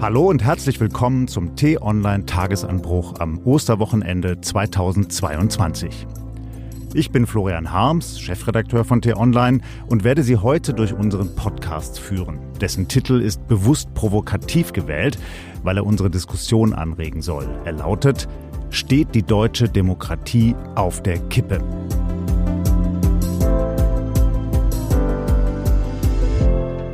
Hallo 0.00 0.30
und 0.30 0.42
herzlich 0.42 0.80
willkommen 0.80 1.28
zum 1.28 1.56
T-Online 1.56 2.24
Tagesanbruch 2.24 3.20
am 3.20 3.38
Osterwochenende 3.44 4.40
2022. 4.40 6.06
Ich 6.94 7.10
bin 7.10 7.26
Florian 7.26 7.70
Harms, 7.70 8.18
Chefredakteur 8.18 8.86
von 8.86 9.02
T-Online 9.02 9.60
und 9.88 10.02
werde 10.02 10.22
Sie 10.22 10.38
heute 10.38 10.72
durch 10.72 10.94
unseren 10.94 11.36
Podcast 11.36 12.00
führen. 12.00 12.38
Dessen 12.62 12.88
Titel 12.88 13.20
ist 13.20 13.46
bewusst 13.46 13.92
provokativ 13.92 14.72
gewählt, 14.72 15.18
weil 15.64 15.76
er 15.76 15.84
unsere 15.84 16.08
Diskussion 16.08 16.72
anregen 16.72 17.20
soll. 17.20 17.46
Er 17.66 17.72
lautet 17.72 18.26
Steht 18.70 19.14
die 19.14 19.22
deutsche 19.22 19.68
Demokratie 19.68 20.56
auf 20.76 21.02
der 21.02 21.18
Kippe? 21.28 21.60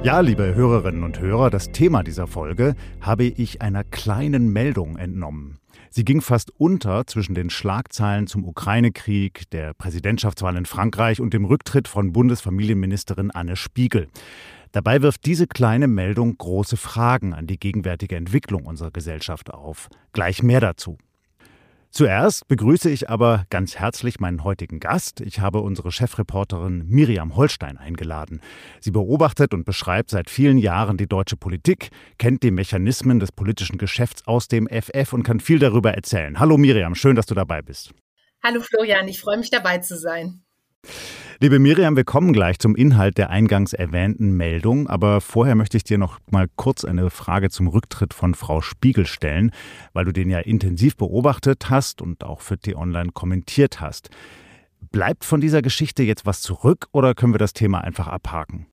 Ja, 0.06 0.20
liebe 0.20 0.54
Hörerinnen 0.54 1.02
und 1.02 1.18
Hörer, 1.18 1.50
das 1.50 1.72
Thema 1.72 2.04
dieser 2.04 2.28
Folge 2.28 2.76
habe 3.00 3.24
ich 3.24 3.60
einer 3.60 3.82
kleinen 3.82 4.52
Meldung 4.52 4.96
entnommen. 4.96 5.58
Sie 5.90 6.04
ging 6.04 6.20
fast 6.20 6.52
unter 6.60 7.08
zwischen 7.08 7.34
den 7.34 7.50
Schlagzeilen 7.50 8.28
zum 8.28 8.44
Ukraine-Krieg, 8.44 9.50
der 9.50 9.74
Präsidentschaftswahl 9.74 10.54
in 10.54 10.64
Frankreich 10.64 11.20
und 11.20 11.34
dem 11.34 11.44
Rücktritt 11.44 11.88
von 11.88 12.12
Bundesfamilienministerin 12.12 13.32
Anne 13.32 13.56
Spiegel. 13.56 14.06
Dabei 14.70 15.02
wirft 15.02 15.26
diese 15.26 15.48
kleine 15.48 15.88
Meldung 15.88 16.38
große 16.38 16.76
Fragen 16.76 17.34
an 17.34 17.48
die 17.48 17.58
gegenwärtige 17.58 18.14
Entwicklung 18.14 18.64
unserer 18.64 18.92
Gesellschaft 18.92 19.52
auf. 19.52 19.88
Gleich 20.12 20.40
mehr 20.40 20.60
dazu. 20.60 20.98
Zuerst 21.96 22.46
begrüße 22.46 22.90
ich 22.90 23.08
aber 23.08 23.46
ganz 23.48 23.76
herzlich 23.76 24.20
meinen 24.20 24.44
heutigen 24.44 24.80
Gast. 24.80 25.22
Ich 25.22 25.40
habe 25.40 25.60
unsere 25.60 25.90
Chefreporterin 25.90 26.84
Miriam 26.86 27.36
Holstein 27.36 27.78
eingeladen. 27.78 28.42
Sie 28.80 28.90
beobachtet 28.90 29.54
und 29.54 29.64
beschreibt 29.64 30.10
seit 30.10 30.28
vielen 30.28 30.58
Jahren 30.58 30.98
die 30.98 31.06
deutsche 31.06 31.38
Politik, 31.38 31.88
kennt 32.18 32.42
die 32.42 32.50
Mechanismen 32.50 33.18
des 33.18 33.32
politischen 33.32 33.78
Geschäfts 33.78 34.26
aus 34.26 34.46
dem 34.46 34.68
FF 34.68 35.14
und 35.14 35.22
kann 35.22 35.40
viel 35.40 35.58
darüber 35.58 35.94
erzählen. 35.94 36.38
Hallo 36.38 36.58
Miriam, 36.58 36.94
schön, 36.94 37.16
dass 37.16 37.24
du 37.24 37.34
dabei 37.34 37.62
bist. 37.62 37.94
Hallo 38.44 38.60
Florian, 38.60 39.08
ich 39.08 39.18
freue 39.18 39.38
mich 39.38 39.48
dabei 39.48 39.78
zu 39.78 39.96
sein. 39.96 40.42
Liebe 41.38 41.58
Miriam, 41.58 41.96
wir 41.96 42.04
kommen 42.04 42.32
gleich 42.32 42.58
zum 42.58 42.74
Inhalt 42.74 43.18
der 43.18 43.28
eingangs 43.28 43.74
erwähnten 43.74 44.38
Meldung, 44.38 44.86
aber 44.86 45.20
vorher 45.20 45.54
möchte 45.54 45.76
ich 45.76 45.84
dir 45.84 45.98
noch 45.98 46.18
mal 46.30 46.46
kurz 46.56 46.82
eine 46.82 47.10
Frage 47.10 47.50
zum 47.50 47.68
Rücktritt 47.68 48.14
von 48.14 48.34
Frau 48.34 48.62
Spiegel 48.62 49.04
stellen, 49.04 49.50
weil 49.92 50.06
du 50.06 50.12
den 50.12 50.30
ja 50.30 50.38
intensiv 50.38 50.96
beobachtet 50.96 51.68
hast 51.68 52.00
und 52.00 52.24
auch 52.24 52.40
für 52.40 52.56
T-Online 52.56 53.10
kommentiert 53.12 53.82
hast. 53.82 54.08
Bleibt 54.80 55.26
von 55.26 55.42
dieser 55.42 55.60
Geschichte 55.60 56.02
jetzt 56.04 56.24
was 56.24 56.40
zurück 56.40 56.86
oder 56.92 57.14
können 57.14 57.34
wir 57.34 57.38
das 57.38 57.52
Thema 57.52 57.82
einfach 57.82 58.08
abhaken? 58.08 58.66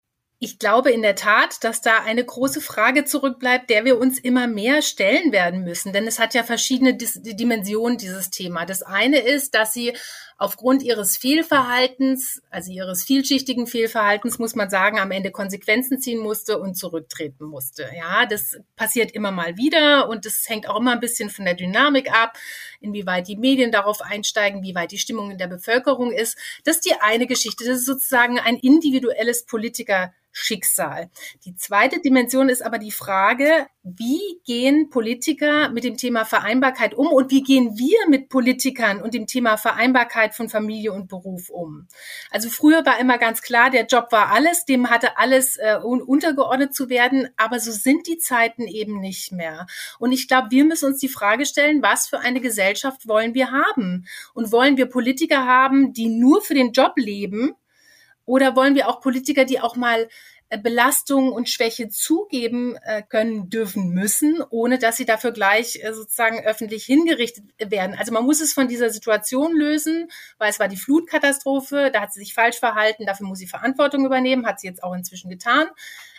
Ich 0.43 0.59
glaube 0.59 0.91
in 0.91 1.03
der 1.03 1.15
Tat, 1.15 1.63
dass 1.63 1.79
da 1.79 1.99
eine 2.03 2.25
große 2.25 2.59
Frage 2.59 3.05
zurückbleibt, 3.05 3.69
der 3.69 3.85
wir 3.85 3.97
uns 3.97 4.19
immer 4.19 4.45
mehr 4.45 4.81
stellen 4.81 5.31
werden 5.31 5.63
müssen. 5.63 5.93
Denn 5.93 6.05
es 6.05 6.19
hat 6.19 6.33
ja 6.33 6.43
verschiedene 6.43 6.97
Dimensionen, 6.97 7.97
dieses 7.97 8.29
Thema. 8.29 8.65
Das 8.65 8.83
eine 8.83 9.19
ist, 9.19 9.55
dass 9.55 9.71
sie 9.71 9.93
aufgrund 10.37 10.83
ihres 10.83 11.15
Fehlverhaltens, 11.15 12.41
also 12.49 12.73
ihres 12.73 13.05
vielschichtigen 13.05 13.67
Fehlverhaltens, 13.67 14.37
muss 14.37 14.53
man 14.53 14.69
sagen, 14.69 14.99
am 14.99 15.11
Ende 15.11 15.31
Konsequenzen 15.31 16.01
ziehen 16.01 16.19
musste 16.19 16.59
und 16.59 16.75
zurücktreten 16.75 17.45
musste. 17.45 17.89
Ja, 17.95 18.25
das 18.25 18.59
passiert 18.75 19.11
immer 19.11 19.31
mal 19.31 19.55
wieder 19.55 20.09
und 20.09 20.25
das 20.25 20.43
hängt 20.49 20.67
auch 20.67 20.81
immer 20.81 20.91
ein 20.91 20.99
bisschen 20.99 21.29
von 21.29 21.45
der 21.45 21.53
Dynamik 21.53 22.11
ab, 22.11 22.37
inwieweit 22.81 23.29
die 23.29 23.37
Medien 23.37 23.71
darauf 23.71 24.01
einsteigen, 24.01 24.61
wie 24.61 24.75
weit 24.75 24.91
die 24.91 24.97
Stimmung 24.97 25.31
in 25.31 25.37
der 25.37 25.47
Bevölkerung 25.47 26.11
ist. 26.11 26.37
Das 26.65 26.75
ist 26.75 26.85
die 26.85 26.99
eine 26.99 27.27
Geschichte. 27.27 27.63
Das 27.63 27.77
ist 27.77 27.85
sozusagen 27.85 28.39
ein 28.39 28.57
individuelles 28.57 29.45
Politiker 29.45 30.11
Schicksal. 30.33 31.09
Die 31.45 31.55
zweite 31.55 32.01
Dimension 32.01 32.49
ist 32.49 32.63
aber 32.63 32.79
die 32.79 32.91
Frage, 32.91 33.67
wie 33.83 34.41
gehen 34.45 34.89
Politiker 34.89 35.69
mit 35.69 35.83
dem 35.83 35.95
Thema 35.95 36.25
Vereinbarkeit 36.25 36.95
um 36.95 37.07
und 37.07 37.29
wie 37.29 37.43
gehen 37.43 37.77
wir 37.77 38.09
mit 38.09 38.29
Politikern 38.29 39.01
und 39.01 39.13
dem 39.13 39.27
Thema 39.27 39.57
Vereinbarkeit 39.57 40.33
von 40.33 40.49
Familie 40.49 40.91
und 40.91 41.07
Beruf 41.07 41.49
um? 41.49 41.87
Also 42.31 42.49
früher 42.49 42.83
war 42.85 42.99
immer 42.99 43.19
ganz 43.19 43.41
klar, 43.43 43.69
der 43.69 43.85
Job 43.85 44.07
war 44.11 44.31
alles, 44.31 44.65
dem 44.65 44.89
hatte 44.89 45.17
alles 45.17 45.57
äh, 45.57 45.77
untergeordnet 45.83 46.73
zu 46.73 46.89
werden, 46.89 47.29
aber 47.37 47.59
so 47.59 47.71
sind 47.71 48.07
die 48.07 48.17
Zeiten 48.17 48.67
eben 48.67 48.99
nicht 48.99 49.31
mehr. 49.31 49.67
Und 49.99 50.13
ich 50.13 50.27
glaube, 50.27 50.49
wir 50.49 50.65
müssen 50.65 50.85
uns 50.85 50.99
die 50.99 51.09
Frage 51.09 51.45
stellen, 51.45 51.83
was 51.83 52.07
für 52.07 52.19
eine 52.19 52.41
Gesellschaft 52.41 53.07
wollen 53.07 53.35
wir 53.35 53.51
haben? 53.51 54.07
Und 54.33 54.51
wollen 54.51 54.77
wir 54.77 54.87
Politiker 54.87 55.45
haben, 55.45 55.93
die 55.93 56.07
nur 56.07 56.41
für 56.41 56.55
den 56.55 56.71
Job 56.71 56.93
leben 56.95 57.55
oder 58.25 58.55
wollen 58.55 58.75
wir 58.75 58.87
auch 58.87 59.01
Politiker, 59.01 59.45
die 59.45 59.59
auch 59.59 59.75
mal 59.75 60.07
äh, 60.53 60.59
Belastung 60.59 61.31
und 61.31 61.49
Schwäche 61.49 61.89
zugeben 61.89 62.75
äh, 62.83 63.01
können 63.01 63.49
dürfen 63.49 63.89
müssen, 63.89 64.43
ohne 64.49 64.77
dass 64.77 64.97
sie 64.97 65.05
dafür 65.05 65.31
gleich 65.31 65.83
äh, 65.83 65.93
sozusagen 65.93 66.45
öffentlich 66.45 66.85
hingerichtet 66.85 67.45
werden. 67.57 67.95
Also 67.97 68.13
man 68.13 68.23
muss 68.25 68.39
es 68.39 68.53
von 68.53 68.67
dieser 68.67 68.91
Situation 68.91 69.55
lösen, 69.55 70.09
weil 70.37 70.51
es 70.51 70.59
war 70.59 70.67
die 70.67 70.77
Flutkatastrophe, 70.77 71.89
da 71.91 72.01
hat 72.01 72.13
sie 72.13 72.19
sich 72.19 72.33
falsch 72.33 72.59
verhalten, 72.59 73.05
dafür 73.05 73.27
muss 73.27 73.39
sie 73.39 73.47
Verantwortung 73.47 74.05
übernehmen, 74.05 74.45
hat 74.45 74.59
sie 74.59 74.67
jetzt 74.67 74.83
auch 74.83 74.93
inzwischen 74.93 75.29
getan. 75.29 75.67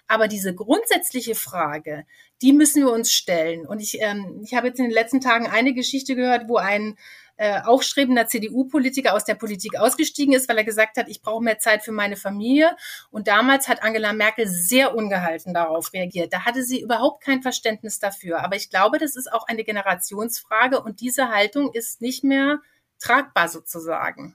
Aber 0.07 0.29
diese 0.29 0.55
grundsätzliche 0.55 1.35
Frage, 1.35 2.05
die 2.43 2.53
müssen 2.53 2.85
wir 2.85 2.93
uns 2.93 3.13
stellen. 3.13 3.67
Und 3.67 3.81
ich, 3.81 4.01
ähm, 4.01 4.43
ich 4.45 4.55
habe 4.55 4.67
jetzt 4.67 4.79
in 4.79 4.87
den 4.87 4.93
letzten 4.93 5.21
Tagen 5.21 5.47
eine 5.47 5.73
Geschichte 5.73 6.15
gehört, 6.17 6.49
wo 6.49 6.57
ein 6.57 6.97
äh, 7.37 7.61
aufstrebender 7.63 8.27
CDU-Politiker 8.27 9.15
aus 9.15 9.25
der 9.25 9.35
Politik 9.35 9.79
ausgestiegen 9.79 10.35
ist, 10.35 10.49
weil 10.49 10.59
er 10.59 10.65
gesagt 10.65 10.97
hat, 10.97 11.09
ich 11.09 11.21
brauche 11.21 11.43
mehr 11.43 11.59
Zeit 11.59 11.83
für 11.83 11.93
meine 11.93 12.17
Familie. 12.17 12.77
Und 13.11 13.29
damals 13.29 13.69
hat 13.69 13.83
Angela 13.83 14.13
Merkel 14.13 14.47
sehr 14.47 14.95
ungehalten 14.95 15.55
darauf 15.55 15.93
reagiert. 15.93 16.33
Da 16.33 16.45
hatte 16.45 16.63
sie 16.63 16.81
überhaupt 16.81 17.25
kein 17.25 17.43
Verständnis 17.43 17.99
dafür. 17.99 18.45
Aber 18.45 18.57
ich 18.57 18.71
glaube, 18.71 18.99
das 18.99 19.17
ist 19.17 19.33
auch 19.33 19.47
eine 19.49 19.65
Generationsfrage 19.65 20.81
und 20.81 21.01
diese 21.01 21.29
Haltung 21.29 21.73
ist 21.73 22.01
nicht 22.01 22.25
mehr 22.25 22.61
tragbar 22.99 23.49
sozusagen. 23.49 24.35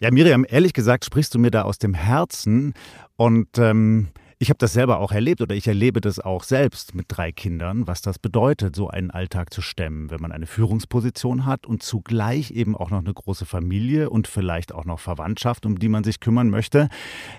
Ja, 0.00 0.10
Miriam, 0.12 0.46
ehrlich 0.48 0.72
gesagt 0.72 1.04
sprichst 1.04 1.34
du 1.34 1.38
mir 1.38 1.50
da 1.50 1.62
aus 1.62 1.78
dem 1.78 1.92
Herzen 1.92 2.74
und 3.16 3.58
ähm, 3.58 4.08
ich 4.40 4.50
habe 4.50 4.58
das 4.58 4.72
selber 4.72 5.00
auch 5.00 5.10
erlebt 5.10 5.40
oder 5.40 5.56
ich 5.56 5.66
erlebe 5.66 6.00
das 6.00 6.20
auch 6.20 6.44
selbst 6.44 6.94
mit 6.94 7.06
drei 7.08 7.32
Kindern, 7.32 7.88
was 7.88 8.02
das 8.02 8.20
bedeutet, 8.20 8.76
so 8.76 8.88
einen 8.88 9.10
Alltag 9.10 9.52
zu 9.52 9.62
stemmen, 9.62 10.10
wenn 10.10 10.20
man 10.20 10.30
eine 10.30 10.46
Führungsposition 10.46 11.44
hat 11.44 11.66
und 11.66 11.82
zugleich 11.82 12.52
eben 12.52 12.76
auch 12.76 12.90
noch 12.90 13.00
eine 13.00 13.12
große 13.12 13.46
Familie 13.46 14.10
und 14.10 14.28
vielleicht 14.28 14.72
auch 14.72 14.84
noch 14.84 15.00
Verwandtschaft, 15.00 15.66
um 15.66 15.80
die 15.80 15.88
man 15.88 16.04
sich 16.04 16.20
kümmern 16.20 16.50
möchte. 16.50 16.88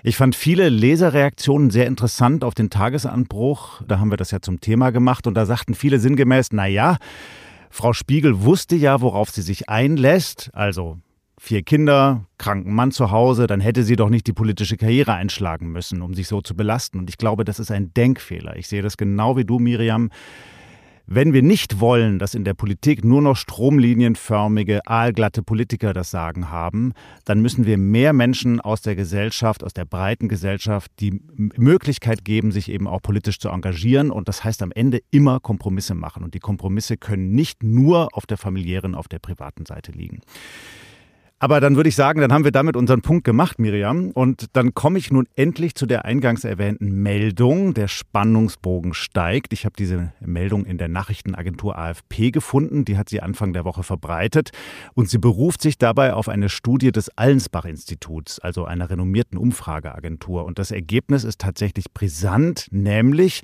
Ich 0.02 0.16
fand 0.16 0.36
viele 0.36 0.68
Leserreaktionen 0.68 1.70
sehr 1.70 1.86
interessant 1.86 2.44
auf 2.44 2.54
den 2.54 2.68
Tagesanbruch. 2.68 3.80
Da 3.88 3.98
haben 3.98 4.10
wir 4.10 4.18
das 4.18 4.30
ja 4.30 4.42
zum 4.42 4.60
Thema 4.60 4.90
gemacht 4.90 5.26
und 5.26 5.34
da 5.34 5.46
sagten 5.46 5.74
viele 5.74 6.00
sinngemäß, 6.00 6.48
na 6.52 6.66
ja, 6.66 6.98
Frau 7.70 7.94
Spiegel 7.94 8.42
wusste 8.42 8.76
ja, 8.76 9.00
worauf 9.00 9.30
sie 9.30 9.42
sich 9.42 9.70
einlässt, 9.70 10.50
also 10.52 10.98
vier 11.42 11.62
Kinder, 11.62 12.26
kranken 12.36 12.74
Mann 12.74 12.92
zu 12.92 13.10
Hause, 13.10 13.46
dann 13.46 13.60
hätte 13.60 13.82
sie 13.82 13.96
doch 13.96 14.10
nicht 14.10 14.26
die 14.26 14.34
politische 14.34 14.76
Karriere 14.76 15.14
einschlagen 15.14 15.72
müssen, 15.72 16.02
um 16.02 16.12
sich 16.12 16.28
so 16.28 16.42
zu 16.42 16.54
belasten. 16.54 16.98
Und 16.98 17.08
ich 17.08 17.16
glaube, 17.16 17.46
das 17.46 17.58
ist 17.58 17.70
ein 17.70 17.94
Denkfehler. 17.94 18.56
Ich 18.56 18.68
sehe 18.68 18.82
das 18.82 18.98
genau 18.98 19.38
wie 19.38 19.46
du, 19.46 19.58
Miriam. 19.58 20.10
Wenn 21.06 21.32
wir 21.32 21.42
nicht 21.42 21.80
wollen, 21.80 22.18
dass 22.18 22.34
in 22.34 22.44
der 22.44 22.52
Politik 22.52 23.04
nur 23.06 23.22
noch 23.22 23.36
stromlinienförmige, 23.36 24.86
aalglatte 24.86 25.42
Politiker 25.42 25.94
das 25.94 26.10
Sagen 26.10 26.50
haben, 26.50 26.92
dann 27.24 27.40
müssen 27.40 27.64
wir 27.64 27.78
mehr 27.78 28.12
Menschen 28.12 28.60
aus 28.60 28.82
der 28.82 28.94
Gesellschaft, 28.94 29.64
aus 29.64 29.72
der 29.72 29.86
breiten 29.86 30.28
Gesellschaft, 30.28 30.92
die 31.00 31.22
Möglichkeit 31.56 32.22
geben, 32.26 32.52
sich 32.52 32.70
eben 32.70 32.86
auch 32.86 33.00
politisch 33.00 33.38
zu 33.38 33.48
engagieren. 33.48 34.10
Und 34.10 34.28
das 34.28 34.44
heißt 34.44 34.62
am 34.62 34.72
Ende 34.72 35.00
immer 35.10 35.40
Kompromisse 35.40 35.94
machen. 35.94 36.22
Und 36.22 36.34
die 36.34 36.38
Kompromisse 36.38 36.98
können 36.98 37.32
nicht 37.32 37.62
nur 37.62 38.10
auf 38.12 38.26
der 38.26 38.36
familiären, 38.36 38.94
auf 38.94 39.08
der 39.08 39.20
privaten 39.20 39.64
Seite 39.64 39.92
liegen. 39.92 40.20
Aber 41.42 41.58
dann 41.60 41.74
würde 41.74 41.88
ich 41.88 41.96
sagen, 41.96 42.20
dann 42.20 42.34
haben 42.34 42.44
wir 42.44 42.52
damit 42.52 42.76
unseren 42.76 43.00
Punkt 43.00 43.24
gemacht, 43.24 43.58
Miriam. 43.58 44.10
Und 44.10 44.48
dann 44.52 44.74
komme 44.74 44.98
ich 44.98 45.10
nun 45.10 45.26
endlich 45.36 45.74
zu 45.74 45.86
der 45.86 46.04
eingangs 46.04 46.44
erwähnten 46.44 47.02
Meldung. 47.02 47.72
Der 47.72 47.88
Spannungsbogen 47.88 48.92
steigt. 48.92 49.54
Ich 49.54 49.64
habe 49.64 49.74
diese 49.78 50.12
Meldung 50.20 50.66
in 50.66 50.76
der 50.76 50.88
Nachrichtenagentur 50.88 51.78
AFP 51.78 52.30
gefunden. 52.30 52.84
Die 52.84 52.98
hat 52.98 53.08
sie 53.08 53.22
Anfang 53.22 53.54
der 53.54 53.64
Woche 53.64 53.82
verbreitet. 53.82 54.50
Und 54.92 55.08
sie 55.08 55.16
beruft 55.16 55.62
sich 55.62 55.78
dabei 55.78 56.12
auf 56.12 56.28
eine 56.28 56.50
Studie 56.50 56.92
des 56.92 57.08
Allensbach-Instituts, 57.16 58.38
also 58.40 58.66
einer 58.66 58.90
renommierten 58.90 59.38
Umfrageagentur. 59.38 60.44
Und 60.44 60.58
das 60.58 60.70
Ergebnis 60.70 61.24
ist 61.24 61.40
tatsächlich 61.40 61.86
brisant, 61.94 62.66
nämlich 62.70 63.40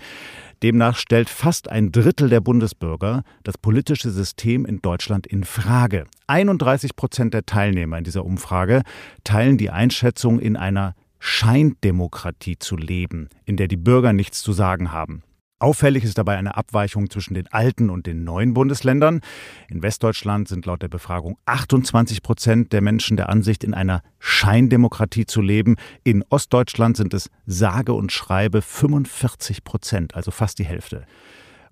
Demnach 0.62 0.96
stellt 0.96 1.28
fast 1.28 1.70
ein 1.70 1.92
Drittel 1.92 2.30
der 2.30 2.40
Bundesbürger 2.40 3.22
das 3.44 3.58
politische 3.58 4.10
System 4.10 4.64
in 4.64 4.80
Deutschland 4.80 5.26
in 5.26 5.44
Frage. 5.44 6.06
31 6.28 6.96
Prozent 6.96 7.34
der 7.34 7.44
Teilnehmer 7.44 7.98
in 7.98 8.04
dieser 8.04 8.24
Umfrage 8.24 8.82
teilen 9.22 9.58
die 9.58 9.70
Einschätzung, 9.70 10.40
in 10.40 10.56
einer 10.56 10.94
Scheindemokratie 11.18 12.58
zu 12.58 12.76
leben, 12.76 13.28
in 13.44 13.56
der 13.56 13.68
die 13.68 13.76
Bürger 13.76 14.12
nichts 14.12 14.42
zu 14.42 14.52
sagen 14.52 14.92
haben. 14.92 15.22
Auffällig 15.58 16.04
ist 16.04 16.18
dabei 16.18 16.36
eine 16.36 16.58
Abweichung 16.58 17.08
zwischen 17.08 17.32
den 17.32 17.50
alten 17.50 17.88
und 17.88 18.06
den 18.06 18.24
neuen 18.24 18.52
Bundesländern. 18.52 19.22
In 19.70 19.82
Westdeutschland 19.82 20.48
sind 20.48 20.66
laut 20.66 20.82
der 20.82 20.88
Befragung 20.88 21.38
28 21.46 22.22
Prozent 22.22 22.74
der 22.74 22.82
Menschen 22.82 23.16
der 23.16 23.30
Ansicht, 23.30 23.64
in 23.64 23.72
einer 23.72 24.02
Scheindemokratie 24.18 25.24
zu 25.24 25.40
leben. 25.40 25.76
In 26.04 26.24
Ostdeutschland 26.28 26.98
sind 26.98 27.14
es 27.14 27.30
sage 27.46 27.94
und 27.94 28.12
schreibe 28.12 28.60
45 28.60 29.64
Prozent, 29.64 30.14
also 30.14 30.30
fast 30.30 30.58
die 30.58 30.66
Hälfte. 30.66 31.06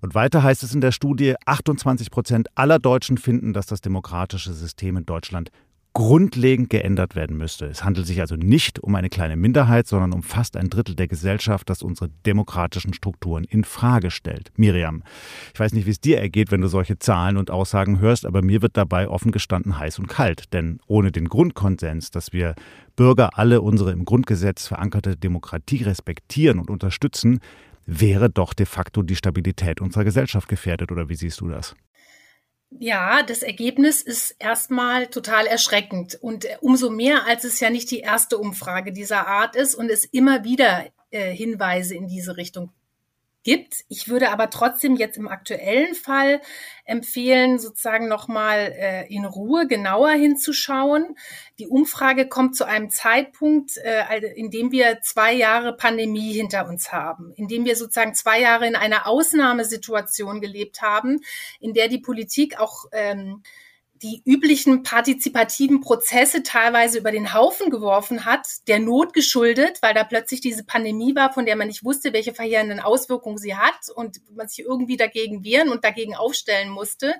Und 0.01 0.15
weiter 0.15 0.41
heißt 0.41 0.63
es 0.63 0.73
in 0.73 0.81
der 0.81 0.91
Studie, 0.91 1.35
28 1.45 2.09
Prozent 2.09 2.47
aller 2.55 2.79
Deutschen 2.79 3.19
finden, 3.19 3.53
dass 3.53 3.67
das 3.67 3.81
demokratische 3.81 4.53
System 4.53 4.97
in 4.97 5.05
Deutschland 5.05 5.51
grundlegend 5.95 6.69
geändert 6.69 7.15
werden 7.15 7.37
müsste. 7.37 7.67
Es 7.67 7.85
handelt 7.85 8.05
sich 8.05 8.19
also 8.19 8.35
nicht 8.35 8.79
um 8.79 8.93
eine 8.95 9.07
kleine 9.07 9.37
Minderheit, 9.37 9.87
sondern 9.87 10.11
um 10.11 10.23
fast 10.23 10.57
ein 10.57 10.69
Drittel 10.69 10.93
der 10.93 11.07
Gesellschaft, 11.07 11.69
das 11.69 11.81
unsere 11.81 12.09
demokratischen 12.25 12.93
Strukturen 12.93 13.45
in 13.45 13.63
Frage 13.63 14.11
stellt. 14.11 14.51
Miriam, 14.57 15.03
ich 15.53 15.59
weiß 15.59 15.71
nicht, 15.71 15.85
wie 15.85 15.91
es 15.91 16.01
dir 16.01 16.19
ergeht, 16.19 16.51
wenn 16.51 16.59
du 16.59 16.67
solche 16.67 16.99
Zahlen 16.99 17.37
und 17.37 17.49
Aussagen 17.49 17.99
hörst, 17.99 18.25
aber 18.25 18.41
mir 18.41 18.61
wird 18.61 18.75
dabei 18.75 19.07
offen 19.07 19.31
gestanden 19.31 19.79
heiß 19.79 19.97
und 19.99 20.07
kalt, 20.07 20.51
denn 20.53 20.79
ohne 20.85 21.13
den 21.13 21.29
Grundkonsens, 21.29 22.11
dass 22.11 22.33
wir 22.33 22.55
Bürger 22.97 23.39
alle 23.39 23.61
unsere 23.61 23.93
im 23.93 24.03
Grundgesetz 24.03 24.67
verankerte 24.67 25.15
Demokratie 25.15 25.83
respektieren 25.83 26.59
und 26.59 26.69
unterstützen, 26.69 27.39
wäre 27.85 28.29
doch 28.29 28.53
de 28.53 28.65
facto 28.65 29.01
die 29.01 29.15
Stabilität 29.15 29.79
unserer 29.79 30.03
Gesellschaft 30.03 30.49
gefährdet, 30.49 30.91
oder 30.91 31.07
wie 31.07 31.15
siehst 31.15 31.39
du 31.39 31.47
das? 31.47 31.73
Ja, 32.79 33.23
das 33.23 33.41
Ergebnis 33.41 34.01
ist 34.01 34.35
erstmal 34.39 35.07
total 35.07 35.45
erschreckend 35.45 36.15
und 36.21 36.45
umso 36.61 36.89
mehr, 36.89 37.25
als 37.25 37.43
es 37.43 37.59
ja 37.59 37.69
nicht 37.69 37.89
die 37.89 37.99
erste 37.99 38.37
Umfrage 38.37 38.91
dieser 38.91 39.27
Art 39.27 39.55
ist 39.55 39.75
und 39.75 39.89
es 39.89 40.03
immer 40.05 40.43
wieder 40.43 40.85
äh, 41.11 41.33
Hinweise 41.33 41.95
in 41.95 42.07
diese 42.07 42.35
Richtung 42.35 42.71
gibt. 43.45 43.85
Ich 43.87 44.09
würde 44.09 44.31
aber 44.31 44.49
trotzdem 44.49 44.97
jetzt 44.97 45.17
im 45.17 45.29
aktuellen 45.29 45.95
Fall 45.95 46.41
empfehlen, 46.83 47.59
sozusagen 47.59 48.09
nochmal 48.09 48.73
äh, 48.75 49.07
in 49.13 49.23
Ruhe 49.23 49.67
genauer 49.67 50.11
hinzuschauen. 50.11 51.15
Die 51.59 51.67
Umfrage 51.67 52.27
kommt 52.27 52.57
zu 52.57 52.65
einem 52.65 52.89
Zeitpunkt, 52.89 53.77
äh, 53.77 54.17
in 54.35 54.51
dem 54.51 54.71
wir 54.71 54.99
zwei 55.01 55.31
Jahre 55.31 55.77
Pandemie 55.77 56.33
hinter 56.33 56.67
uns 56.67 56.91
haben, 56.91 57.31
in 57.35 57.47
dem 57.47 57.65
wir 57.65 57.75
sozusagen 57.75 58.15
zwei 58.15 58.41
Jahre 58.41 58.67
in 58.67 58.75
einer 58.75 59.07
Ausnahmesituation 59.07 60.41
gelebt 60.41 60.81
haben, 60.81 61.21
in 61.59 61.73
der 61.73 61.87
die 61.87 61.99
Politik 61.99 62.59
auch 62.59 62.85
ähm, 62.91 63.43
die 64.05 64.21
üblichen 64.23 64.83
partizipativen 64.83 65.81
Prozesse 65.81 66.43
teilweise 66.43 66.99
über 66.99 67.11
den 67.11 67.33
Haufen 67.33 67.71
geworfen 67.71 68.23
hat, 68.23 68.45
der 68.67 68.77
Not 68.77 69.13
geschuldet, 69.13 69.81
weil 69.81 69.95
da 69.95 70.03
plötzlich 70.03 70.41
diese 70.41 70.63
Pandemie 70.63 71.15
war, 71.15 71.33
von 71.33 71.47
der 71.47 71.55
man 71.55 71.67
nicht 71.67 71.83
wusste, 71.83 72.13
welche 72.13 72.31
verheerenden 72.31 72.79
Auswirkungen 72.79 73.39
sie 73.39 73.55
hat 73.55 73.89
und 73.95 74.21
man 74.35 74.47
sich 74.47 74.63
irgendwie 74.63 74.95
dagegen 74.95 75.43
wehren 75.43 75.69
und 75.69 75.83
dagegen 75.83 76.15
aufstellen 76.15 76.69
musste. 76.69 77.15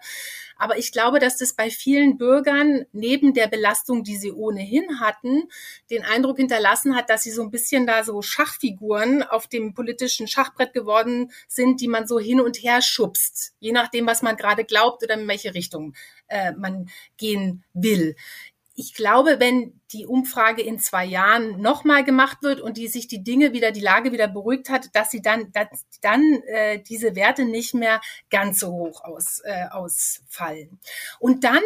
Aber 0.57 0.77
ich 0.77 0.91
glaube, 0.91 1.19
dass 1.19 1.37
das 1.37 1.53
bei 1.53 1.69
vielen 1.69 2.17
Bürgern 2.17 2.85
neben 2.91 3.33
der 3.33 3.47
Belastung, 3.47 4.03
die 4.03 4.17
sie 4.17 4.31
ohnehin 4.31 4.99
hatten, 4.99 5.43
den 5.89 6.03
Eindruck 6.03 6.37
hinterlassen 6.37 6.95
hat, 6.95 7.09
dass 7.09 7.23
sie 7.23 7.31
so 7.31 7.41
ein 7.43 7.51
bisschen 7.51 7.85
da 7.85 8.03
so 8.03 8.21
Schachfiguren 8.21 9.23
auf 9.23 9.47
dem 9.47 9.73
politischen 9.73 10.27
Schachbrett 10.27 10.73
geworden 10.73 11.31
sind, 11.47 11.81
die 11.81 11.87
man 11.87 12.07
so 12.07 12.19
hin 12.19 12.39
und 12.39 12.57
her 12.57 12.81
schubst, 12.81 13.53
je 13.59 13.71
nachdem, 13.71 14.07
was 14.07 14.21
man 14.21 14.37
gerade 14.37 14.65
glaubt 14.65 15.03
oder 15.03 15.15
in 15.15 15.27
welche 15.27 15.53
Richtung 15.53 15.93
äh, 16.27 16.53
man 16.53 16.89
gehen 17.17 17.63
will 17.73 18.15
ich 18.75 18.93
glaube, 18.93 19.39
wenn 19.39 19.79
die 19.93 20.05
Umfrage 20.05 20.61
in 20.61 20.79
zwei 20.79 21.05
Jahren 21.05 21.61
nochmal 21.61 22.03
gemacht 22.03 22.43
wird 22.43 22.59
und 22.59 22.75
die 22.75 22.89
sich 22.89 23.07
die 23.07 23.23
Dinge 23.23 23.53
wieder, 23.53 23.71
die 23.71 23.81
Lage 23.81 24.11
wieder 24.11 24.27
beruhigt 24.27 24.69
hat, 24.69 24.93
dass 24.93 25.11
sie 25.11 25.21
dann, 25.21 25.51
dass 25.53 25.67
dann 26.01 26.41
äh, 26.47 26.83
diese 26.83 27.15
Werte 27.15 27.45
nicht 27.45 27.73
mehr 27.73 28.01
ganz 28.29 28.59
so 28.59 28.71
hoch 28.71 29.03
aus, 29.03 29.41
äh, 29.45 29.67
ausfallen. 29.71 30.79
Und 31.19 31.45
dann 31.45 31.63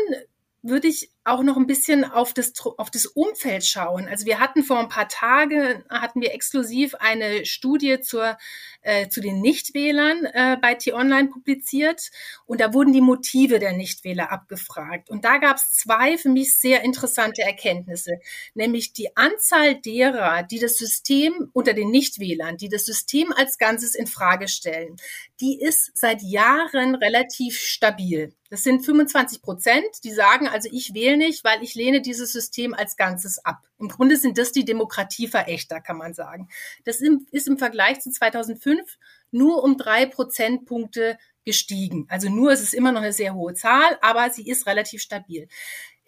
würde 0.61 0.88
ich 0.88 1.09
auch 1.29 1.43
noch 1.43 1.57
ein 1.57 1.67
bisschen 1.67 2.03
auf 2.03 2.33
das, 2.33 2.53
auf 2.77 2.91
das 2.91 3.05
Umfeld 3.05 3.65
schauen. 3.65 4.07
Also 4.07 4.25
wir 4.25 4.39
hatten 4.39 4.63
vor 4.63 4.79
ein 4.79 4.89
paar 4.89 5.07
Tagen, 5.07 5.83
hatten 5.89 6.21
wir 6.21 6.33
exklusiv 6.33 6.95
eine 6.95 7.45
Studie 7.45 8.01
zur, 8.01 8.37
äh, 8.81 9.07
zu 9.09 9.21
den 9.21 9.41
Nichtwählern 9.41 10.25
äh, 10.25 10.57
bei 10.61 10.75
T-Online 10.75 11.29
publiziert 11.29 12.09
und 12.45 12.61
da 12.61 12.73
wurden 12.73 12.93
die 12.93 13.01
Motive 13.01 13.59
der 13.59 13.73
Nichtwähler 13.73 14.31
abgefragt. 14.31 15.09
Und 15.09 15.25
da 15.25 15.37
gab 15.37 15.57
es 15.57 15.71
zwei 15.71 16.17
für 16.17 16.29
mich 16.29 16.55
sehr 16.55 16.83
interessante 16.83 17.41
Erkenntnisse, 17.41 18.19
nämlich 18.53 18.93
die 18.93 19.15
Anzahl 19.15 19.75
derer, 19.75 20.43
die 20.43 20.59
das 20.59 20.77
System 20.77 21.49
unter 21.53 21.73
den 21.73 21.91
Nichtwählern, 21.91 22.57
die 22.57 22.69
das 22.69 22.85
System 22.85 23.31
als 23.33 23.57
Ganzes 23.57 23.95
in 23.95 24.07
Frage 24.07 24.47
stellen, 24.47 24.95
die 25.39 25.59
ist 25.61 25.91
seit 25.93 26.21
Jahren 26.21 26.95
relativ 26.95 27.57
stabil. 27.59 28.33
Das 28.49 28.63
sind 28.63 28.83
25 28.83 29.43
Prozent, 29.43 29.85
die 30.03 30.11
sagen, 30.11 30.47
also 30.47 30.69
ich 30.71 30.93
wähle 30.95 31.17
nicht, 31.19 31.44
weil 31.44 31.62
ich 31.62 31.75
lehne 31.75 32.01
dieses 32.01 32.33
System 32.33 32.74
als 32.74 32.98
Ganzes 32.98 33.45
ab. 33.45 33.68
Im 33.77 33.89
Grunde 33.89 34.18
sind 34.18 34.39
das 34.39 34.51
die 34.51 34.66
Demokratieverächter, 34.66 35.80
kann 35.81 35.98
man 35.98 36.16
sagen. 36.16 36.50
Das 36.86 37.01
ist 37.01 37.48
im 37.48 37.57
Vergleich 37.60 38.00
zu 38.00 38.10
2005 38.10 38.98
nur 39.30 39.63
um 39.63 39.77
drei 39.77 40.07
Prozentpunkte 40.07 41.19
gestiegen. 41.45 42.06
Also 42.10 42.30
nur 42.30 42.51
ist 42.51 42.62
es 42.62 42.74
immer 42.74 42.92
noch 42.92 43.01
eine 43.01 43.13
sehr 43.13 43.36
hohe 43.36 43.54
Zahl, 43.54 43.98
aber 44.01 44.30
sie 44.31 44.48
ist 44.48 44.66
relativ 44.66 45.01
stabil. 45.01 45.48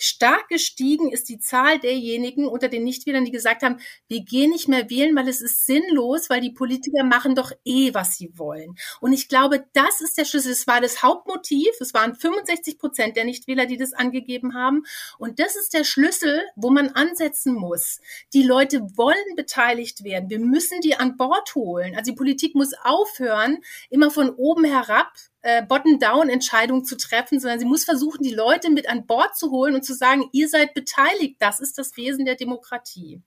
Stark 0.01 0.49
gestiegen 0.49 1.11
ist 1.11 1.29
die 1.29 1.39
Zahl 1.39 1.79
derjenigen 1.79 2.47
unter 2.47 2.69
den 2.69 2.83
Nichtwählern, 2.83 3.25
die 3.25 3.31
gesagt 3.31 3.61
haben, 3.61 3.77
wir 4.07 4.23
gehen 4.23 4.49
nicht 4.49 4.67
mehr 4.67 4.89
wählen, 4.89 5.15
weil 5.15 5.27
es 5.27 5.41
ist 5.41 5.65
sinnlos, 5.65 6.29
weil 6.29 6.41
die 6.41 6.51
Politiker 6.51 7.03
machen 7.03 7.35
doch 7.35 7.51
eh, 7.65 7.93
was 7.93 8.17
sie 8.17 8.31
wollen. 8.35 8.75
Und 8.99 9.13
ich 9.13 9.29
glaube, 9.29 9.65
das 9.73 10.01
ist 10.01 10.17
der 10.17 10.25
Schlüssel. 10.25 10.51
Es 10.51 10.65
war 10.65 10.81
das 10.81 11.03
Hauptmotiv. 11.03 11.69
Es 11.79 11.93
waren 11.93 12.15
65 12.15 12.79
Prozent 12.79 13.15
der 13.15 13.25
Nichtwähler, 13.25 13.67
die 13.67 13.77
das 13.77 13.93
angegeben 13.93 14.55
haben. 14.55 14.83
Und 15.19 15.39
das 15.39 15.55
ist 15.55 15.73
der 15.73 15.83
Schlüssel, 15.83 16.41
wo 16.55 16.71
man 16.71 16.89
ansetzen 16.89 17.53
muss. 17.53 17.99
Die 18.33 18.43
Leute 18.43 18.81
wollen 18.95 19.35
beteiligt 19.35 20.03
werden. 20.03 20.29
Wir 20.29 20.39
müssen 20.39 20.81
die 20.81 20.95
an 20.95 21.15
Bord 21.15 21.53
holen. 21.53 21.95
Also 21.95 22.11
die 22.11 22.17
Politik 22.17 22.55
muss 22.55 22.73
aufhören, 22.83 23.59
immer 23.89 24.09
von 24.09 24.31
oben 24.31 24.63
herab 24.63 25.11
äh, 25.41 25.63
Bottom-Down-Entscheidung 25.65 26.85
zu 26.85 26.97
treffen, 26.97 27.39
sondern 27.39 27.59
sie 27.59 27.65
muss 27.65 27.83
versuchen, 27.83 28.23
die 28.23 28.33
Leute 28.33 28.69
mit 28.69 28.89
an 28.89 29.05
Bord 29.05 29.35
zu 29.35 29.51
holen 29.51 29.75
und 29.75 29.83
zu 29.83 29.93
sagen, 29.93 30.29
ihr 30.31 30.47
seid 30.47 30.73
beteiligt. 30.73 31.37
Das 31.39 31.59
ist 31.59 31.77
das 31.77 31.97
Wesen 31.97 32.25
der 32.25 32.35
Demokratie. 32.35 33.21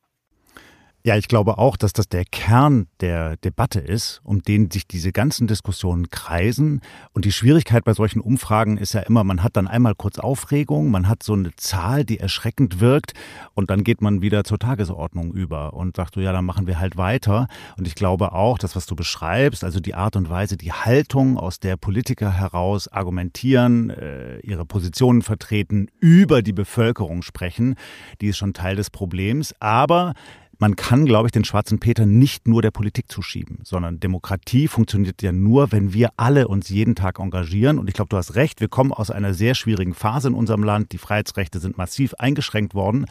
Ja, 1.06 1.18
ich 1.18 1.28
glaube 1.28 1.58
auch, 1.58 1.76
dass 1.76 1.92
das 1.92 2.08
der 2.08 2.24
Kern 2.24 2.86
der 3.00 3.36
Debatte 3.36 3.78
ist, 3.78 4.22
um 4.24 4.40
den 4.40 4.70
sich 4.70 4.88
diese 4.88 5.12
ganzen 5.12 5.46
Diskussionen 5.46 6.08
kreisen. 6.08 6.80
Und 7.12 7.26
die 7.26 7.32
Schwierigkeit 7.32 7.84
bei 7.84 7.92
solchen 7.92 8.20
Umfragen 8.20 8.78
ist 8.78 8.94
ja 8.94 9.00
immer, 9.00 9.22
man 9.22 9.42
hat 9.42 9.54
dann 9.58 9.68
einmal 9.68 9.94
kurz 9.94 10.18
Aufregung, 10.18 10.90
man 10.90 11.06
hat 11.06 11.22
so 11.22 11.34
eine 11.34 11.54
Zahl, 11.56 12.06
die 12.06 12.20
erschreckend 12.20 12.80
wirkt 12.80 13.12
und 13.52 13.68
dann 13.68 13.84
geht 13.84 14.00
man 14.00 14.22
wieder 14.22 14.44
zur 14.44 14.58
Tagesordnung 14.58 15.34
über 15.34 15.74
und 15.74 15.94
sagt 15.94 16.14
so, 16.14 16.22
ja, 16.22 16.32
dann 16.32 16.46
machen 16.46 16.66
wir 16.66 16.80
halt 16.80 16.96
weiter. 16.96 17.48
Und 17.76 17.86
ich 17.86 17.96
glaube 17.96 18.32
auch, 18.32 18.56
das, 18.56 18.74
was 18.74 18.86
du 18.86 18.96
beschreibst, 18.96 19.62
also 19.62 19.80
die 19.80 19.94
Art 19.94 20.16
und 20.16 20.30
Weise, 20.30 20.56
die 20.56 20.72
Haltung, 20.72 21.36
aus 21.36 21.60
der 21.60 21.76
Politiker 21.76 22.32
heraus 22.32 22.88
argumentieren, 22.88 23.90
äh, 23.90 24.38
ihre 24.38 24.64
Positionen 24.64 25.20
vertreten, 25.20 25.88
über 26.00 26.40
die 26.40 26.54
Bevölkerung 26.54 27.20
sprechen, 27.20 27.74
die 28.22 28.28
ist 28.28 28.38
schon 28.38 28.54
Teil 28.54 28.76
des 28.76 28.88
Problems. 28.88 29.54
Aber 29.60 30.14
man 30.58 30.76
kann, 30.76 31.06
glaube 31.06 31.28
ich, 31.28 31.32
den 31.32 31.44
schwarzen 31.44 31.78
Peter 31.78 32.06
nicht 32.06 32.48
nur 32.48 32.62
der 32.62 32.70
Politik 32.70 33.10
zuschieben, 33.10 33.58
sondern 33.62 34.00
Demokratie 34.00 34.68
funktioniert 34.68 35.22
ja 35.22 35.32
nur, 35.32 35.72
wenn 35.72 35.92
wir 35.92 36.10
alle 36.16 36.48
uns 36.48 36.68
jeden 36.68 36.94
Tag 36.94 37.18
engagieren. 37.18 37.78
Und 37.78 37.88
ich 37.88 37.94
glaube, 37.94 38.08
du 38.08 38.16
hast 38.16 38.34
recht, 38.34 38.60
wir 38.60 38.68
kommen 38.68 38.92
aus 38.92 39.10
einer 39.10 39.34
sehr 39.34 39.54
schwierigen 39.54 39.94
Phase 39.94 40.28
in 40.28 40.34
unserem 40.34 40.62
Land. 40.62 40.92
Die 40.92 40.98
Freiheitsrechte 40.98 41.60
sind 41.60 41.78
massiv 41.78 42.14
eingeschränkt 42.14 42.74
worden. 42.74 43.06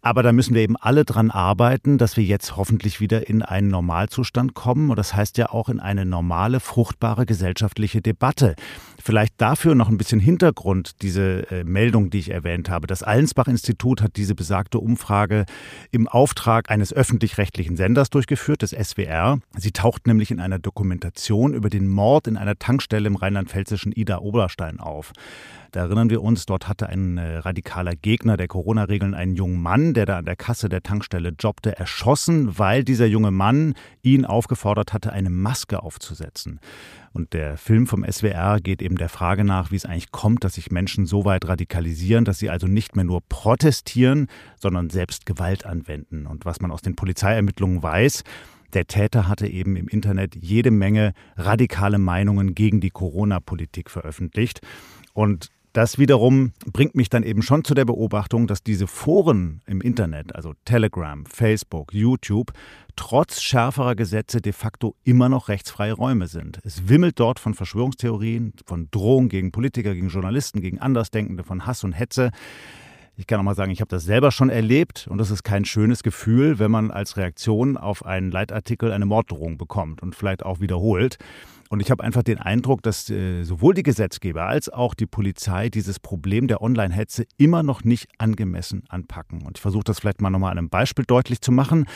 Aber 0.00 0.22
da 0.22 0.32
müssen 0.32 0.54
wir 0.54 0.62
eben 0.62 0.76
alle 0.76 1.04
dran 1.04 1.30
arbeiten, 1.30 1.98
dass 1.98 2.16
wir 2.16 2.22
jetzt 2.22 2.56
hoffentlich 2.56 3.00
wieder 3.00 3.28
in 3.28 3.42
einen 3.42 3.68
Normalzustand 3.68 4.54
kommen. 4.54 4.90
Und 4.90 4.96
das 4.96 5.14
heißt 5.14 5.38
ja 5.38 5.50
auch 5.50 5.68
in 5.68 5.80
eine 5.80 6.06
normale, 6.06 6.60
fruchtbare 6.60 7.26
gesellschaftliche 7.26 8.00
Debatte. 8.00 8.54
Vielleicht 9.08 9.40
dafür 9.40 9.74
noch 9.74 9.88
ein 9.88 9.96
bisschen 9.96 10.20
Hintergrund, 10.20 11.00
diese 11.00 11.50
äh, 11.50 11.64
Meldung, 11.64 12.10
die 12.10 12.18
ich 12.18 12.30
erwähnt 12.30 12.68
habe. 12.68 12.86
Das 12.86 13.02
Allensbach-Institut 13.02 14.02
hat 14.02 14.16
diese 14.16 14.34
besagte 14.34 14.80
Umfrage 14.80 15.46
im 15.90 16.08
Auftrag 16.08 16.70
eines 16.70 16.92
öffentlich-rechtlichen 16.92 17.78
Senders 17.78 18.10
durchgeführt, 18.10 18.60
des 18.60 18.72
SWR. 18.72 19.38
Sie 19.56 19.72
taucht 19.72 20.06
nämlich 20.06 20.30
in 20.30 20.40
einer 20.40 20.58
Dokumentation 20.58 21.54
über 21.54 21.70
den 21.70 21.88
Mord 21.88 22.26
in 22.26 22.36
einer 22.36 22.58
Tankstelle 22.58 23.06
im 23.06 23.16
rheinland-pfälzischen 23.16 23.92
Ida-Oberstein 23.92 24.78
auf. 24.78 25.12
Da 25.72 25.80
erinnern 25.80 26.10
wir 26.10 26.22
uns, 26.22 26.44
dort 26.46 26.68
hatte 26.68 26.88
ein 26.88 27.18
äh, 27.18 27.38
radikaler 27.38 27.94
Gegner 27.94 28.36
der 28.36 28.48
Corona-Regeln 28.48 29.14
einen 29.14 29.36
jungen 29.36 29.62
Mann, 29.62 29.94
der 29.94 30.06
da 30.06 30.18
an 30.18 30.24
der 30.24 30.36
Kasse 30.36 30.68
der 30.68 30.82
Tankstelle 30.82 31.34
jobbte, 31.38 31.78
erschossen, 31.78 32.58
weil 32.58 32.84
dieser 32.84 33.06
junge 33.06 33.30
Mann 33.30 33.74
ihn 34.02 34.24
aufgefordert 34.24 34.92
hatte, 34.92 35.12
eine 35.12 35.30
Maske 35.30 35.82
aufzusetzen. 35.82 36.60
Und 37.18 37.32
der 37.32 37.56
Film 37.56 37.88
vom 37.88 38.04
SWR 38.08 38.60
geht 38.60 38.80
eben 38.80 38.96
der 38.96 39.08
Frage 39.08 39.42
nach, 39.42 39.72
wie 39.72 39.76
es 39.76 39.84
eigentlich 39.84 40.12
kommt, 40.12 40.44
dass 40.44 40.54
sich 40.54 40.70
Menschen 40.70 41.04
so 41.04 41.24
weit 41.24 41.48
radikalisieren, 41.48 42.24
dass 42.24 42.38
sie 42.38 42.48
also 42.48 42.68
nicht 42.68 42.94
mehr 42.94 43.04
nur 43.04 43.22
protestieren, 43.28 44.28
sondern 44.56 44.88
selbst 44.88 45.26
Gewalt 45.26 45.66
anwenden. 45.66 46.28
Und 46.28 46.44
was 46.44 46.60
man 46.60 46.70
aus 46.70 46.80
den 46.80 46.94
Polizeiermittlungen 46.94 47.82
weiß, 47.82 48.22
der 48.72 48.86
Täter 48.86 49.26
hatte 49.26 49.48
eben 49.48 49.74
im 49.74 49.88
Internet 49.88 50.36
jede 50.36 50.70
Menge 50.70 51.12
radikale 51.36 51.98
Meinungen 51.98 52.54
gegen 52.54 52.80
die 52.80 52.90
Corona-Politik 52.90 53.90
veröffentlicht. 53.90 54.60
Und 55.12 55.48
das 55.78 55.96
wiederum 55.96 56.50
bringt 56.72 56.96
mich 56.96 57.08
dann 57.08 57.22
eben 57.22 57.40
schon 57.40 57.62
zu 57.62 57.72
der 57.72 57.84
Beobachtung, 57.84 58.48
dass 58.48 58.64
diese 58.64 58.88
Foren 58.88 59.60
im 59.64 59.80
Internet, 59.80 60.34
also 60.34 60.54
Telegram, 60.64 61.24
Facebook, 61.24 61.94
YouTube, 61.94 62.50
trotz 62.96 63.40
schärferer 63.40 63.94
Gesetze 63.94 64.40
de 64.40 64.52
facto 64.52 64.96
immer 65.04 65.28
noch 65.28 65.48
rechtsfreie 65.48 65.92
Räume 65.92 66.26
sind. 66.26 66.58
Es 66.64 66.88
wimmelt 66.88 67.20
dort 67.20 67.38
von 67.38 67.54
Verschwörungstheorien, 67.54 68.54
von 68.66 68.88
Drohungen 68.90 69.28
gegen 69.28 69.52
Politiker, 69.52 69.94
gegen 69.94 70.08
Journalisten, 70.08 70.60
gegen 70.60 70.80
Andersdenkende, 70.80 71.44
von 71.44 71.64
Hass 71.64 71.84
und 71.84 71.92
Hetze. 71.92 72.32
Ich 73.16 73.28
kann 73.28 73.38
auch 73.38 73.44
mal 73.44 73.54
sagen, 73.54 73.70
ich 73.70 73.80
habe 73.80 73.88
das 73.88 74.02
selber 74.02 74.32
schon 74.32 74.50
erlebt 74.50 75.06
und 75.08 75.18
das 75.18 75.30
ist 75.30 75.44
kein 75.44 75.64
schönes 75.64 76.02
Gefühl, 76.02 76.58
wenn 76.58 76.72
man 76.72 76.90
als 76.90 77.16
Reaktion 77.16 77.76
auf 77.76 78.04
einen 78.04 78.32
Leitartikel 78.32 78.90
eine 78.90 79.06
Morddrohung 79.06 79.58
bekommt 79.58 80.02
und 80.02 80.16
vielleicht 80.16 80.44
auch 80.44 80.58
wiederholt. 80.58 81.18
Und 81.68 81.80
ich 81.80 81.90
habe 81.90 82.02
einfach 82.02 82.22
den 82.22 82.38
Eindruck, 82.38 82.82
dass 82.82 83.10
äh, 83.10 83.42
sowohl 83.42 83.74
die 83.74 83.82
Gesetzgeber 83.82 84.46
als 84.46 84.68
auch 84.68 84.94
die 84.94 85.06
Polizei 85.06 85.68
dieses 85.68 86.00
Problem 86.00 86.48
der 86.48 86.62
Online-Hetze 86.62 87.26
immer 87.36 87.62
noch 87.62 87.84
nicht 87.84 88.08
angemessen 88.18 88.84
anpacken. 88.88 89.42
Und 89.42 89.58
ich 89.58 89.62
versuche 89.62 89.84
das 89.84 90.00
vielleicht 90.00 90.20
mal 90.20 90.30
nochmal 90.30 90.52
an 90.52 90.58
einem 90.58 90.70
Beispiel 90.70 91.04
deutlich 91.04 91.40
zu 91.40 91.52
machen. 91.52 91.86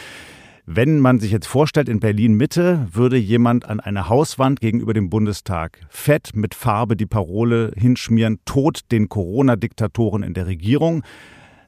Wenn 0.65 1.01
man 1.01 1.19
sich 1.19 1.33
jetzt 1.33 1.49
vorstellt, 1.49 1.89
in 1.89 1.99
Berlin 1.99 2.35
Mitte 2.35 2.87
würde 2.93 3.17
jemand 3.17 3.65
an 3.65 3.81
eine 3.81 4.09
Hauswand 4.09 4.61
gegenüber 4.61 4.95
dem 4.95 5.11
Bundestag 5.11 5.81
fett 5.89 6.37
mit 6.37 6.55
Farbe 6.55 6.97
die 6.97 7.07
Parole 7.07 7.73
hinschmieren, 7.77 8.39
Tod 8.45 8.81
den 8.93 9.09
Corona-Diktatoren 9.09 10.23
in 10.23 10.35
der 10.35 10.47
Regierung, 10.47 11.03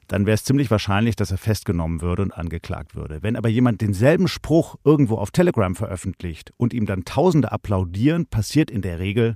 dann 0.07 0.25
wäre 0.25 0.35
es 0.35 0.43
ziemlich 0.43 0.69
wahrscheinlich, 0.69 1.15
dass 1.15 1.31
er 1.31 1.37
festgenommen 1.37 2.01
würde 2.01 2.21
und 2.21 2.31
angeklagt 2.31 2.95
würde. 2.95 3.23
Wenn 3.23 3.35
aber 3.35 3.49
jemand 3.49 3.81
denselben 3.81 4.27
Spruch 4.27 4.75
irgendwo 4.83 5.15
auf 5.15 5.31
Telegram 5.31 5.75
veröffentlicht 5.75 6.51
und 6.57 6.73
ihm 6.73 6.85
dann 6.85 7.05
Tausende 7.05 7.51
applaudieren, 7.51 8.25
passiert 8.25 8.69
in 8.69 8.81
der 8.81 8.99
Regel 8.99 9.35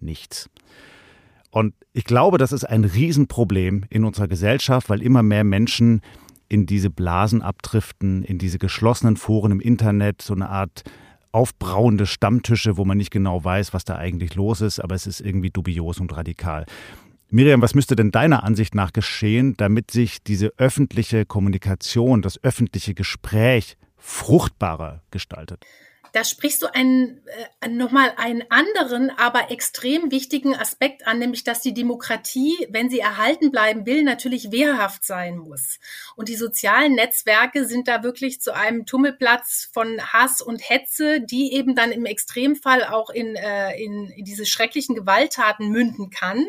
nichts. 0.00 0.48
Und 1.50 1.74
ich 1.92 2.04
glaube, 2.04 2.38
das 2.38 2.52
ist 2.52 2.64
ein 2.64 2.84
Riesenproblem 2.84 3.84
in 3.88 4.04
unserer 4.04 4.28
Gesellschaft, 4.28 4.90
weil 4.90 5.02
immer 5.02 5.22
mehr 5.22 5.44
Menschen 5.44 6.02
in 6.48 6.66
diese 6.66 6.90
Blasen 6.90 7.42
abdriften, 7.42 8.22
in 8.22 8.38
diese 8.38 8.58
geschlossenen 8.58 9.16
Foren 9.16 9.52
im 9.52 9.60
Internet, 9.60 10.22
so 10.22 10.34
eine 10.34 10.48
Art 10.48 10.84
aufbrauende 11.32 12.06
Stammtische, 12.06 12.76
wo 12.76 12.84
man 12.84 12.96
nicht 12.96 13.10
genau 13.10 13.44
weiß, 13.44 13.74
was 13.74 13.84
da 13.84 13.96
eigentlich 13.96 14.34
los 14.36 14.60
ist, 14.60 14.80
aber 14.80 14.94
es 14.94 15.06
ist 15.06 15.20
irgendwie 15.20 15.50
dubios 15.50 16.00
und 16.00 16.16
radikal. 16.16 16.64
Miriam, 17.28 17.60
was 17.60 17.74
müsste 17.74 17.96
denn 17.96 18.12
deiner 18.12 18.44
Ansicht 18.44 18.74
nach 18.74 18.92
geschehen, 18.92 19.56
damit 19.56 19.90
sich 19.90 20.22
diese 20.22 20.52
öffentliche 20.58 21.26
Kommunikation, 21.26 22.22
das 22.22 22.42
öffentliche 22.42 22.94
Gespräch 22.94 23.76
fruchtbarer 23.96 25.02
gestaltet? 25.10 25.64
da 26.16 26.24
sprichst 26.24 26.62
du 26.62 26.74
einen, 26.74 27.20
äh, 27.60 27.68
nochmal 27.68 28.10
einen 28.16 28.42
anderen, 28.48 29.10
aber 29.10 29.50
extrem 29.50 30.10
wichtigen 30.10 30.56
Aspekt 30.56 31.06
an, 31.06 31.18
nämlich 31.18 31.44
dass 31.44 31.60
die 31.60 31.74
Demokratie, 31.74 32.54
wenn 32.70 32.88
sie 32.88 33.00
erhalten 33.00 33.50
bleiben 33.50 33.84
will, 33.84 34.02
natürlich 34.02 34.50
wehrhaft 34.50 35.04
sein 35.04 35.36
muss. 35.36 35.78
Und 36.16 36.30
die 36.30 36.36
sozialen 36.36 36.94
Netzwerke 36.94 37.66
sind 37.66 37.86
da 37.86 38.02
wirklich 38.02 38.40
zu 38.40 38.54
einem 38.54 38.86
Tummelplatz 38.86 39.68
von 39.74 40.00
Hass 40.00 40.40
und 40.40 40.66
Hetze, 40.66 41.20
die 41.20 41.52
eben 41.52 41.74
dann 41.74 41.92
im 41.92 42.06
Extremfall 42.06 42.84
auch 42.84 43.10
in, 43.10 43.36
äh, 43.36 43.76
in, 43.78 44.08
in 44.08 44.24
diese 44.24 44.46
schrecklichen 44.46 44.94
Gewalttaten 44.94 45.68
münden 45.68 46.08
kann. 46.08 46.46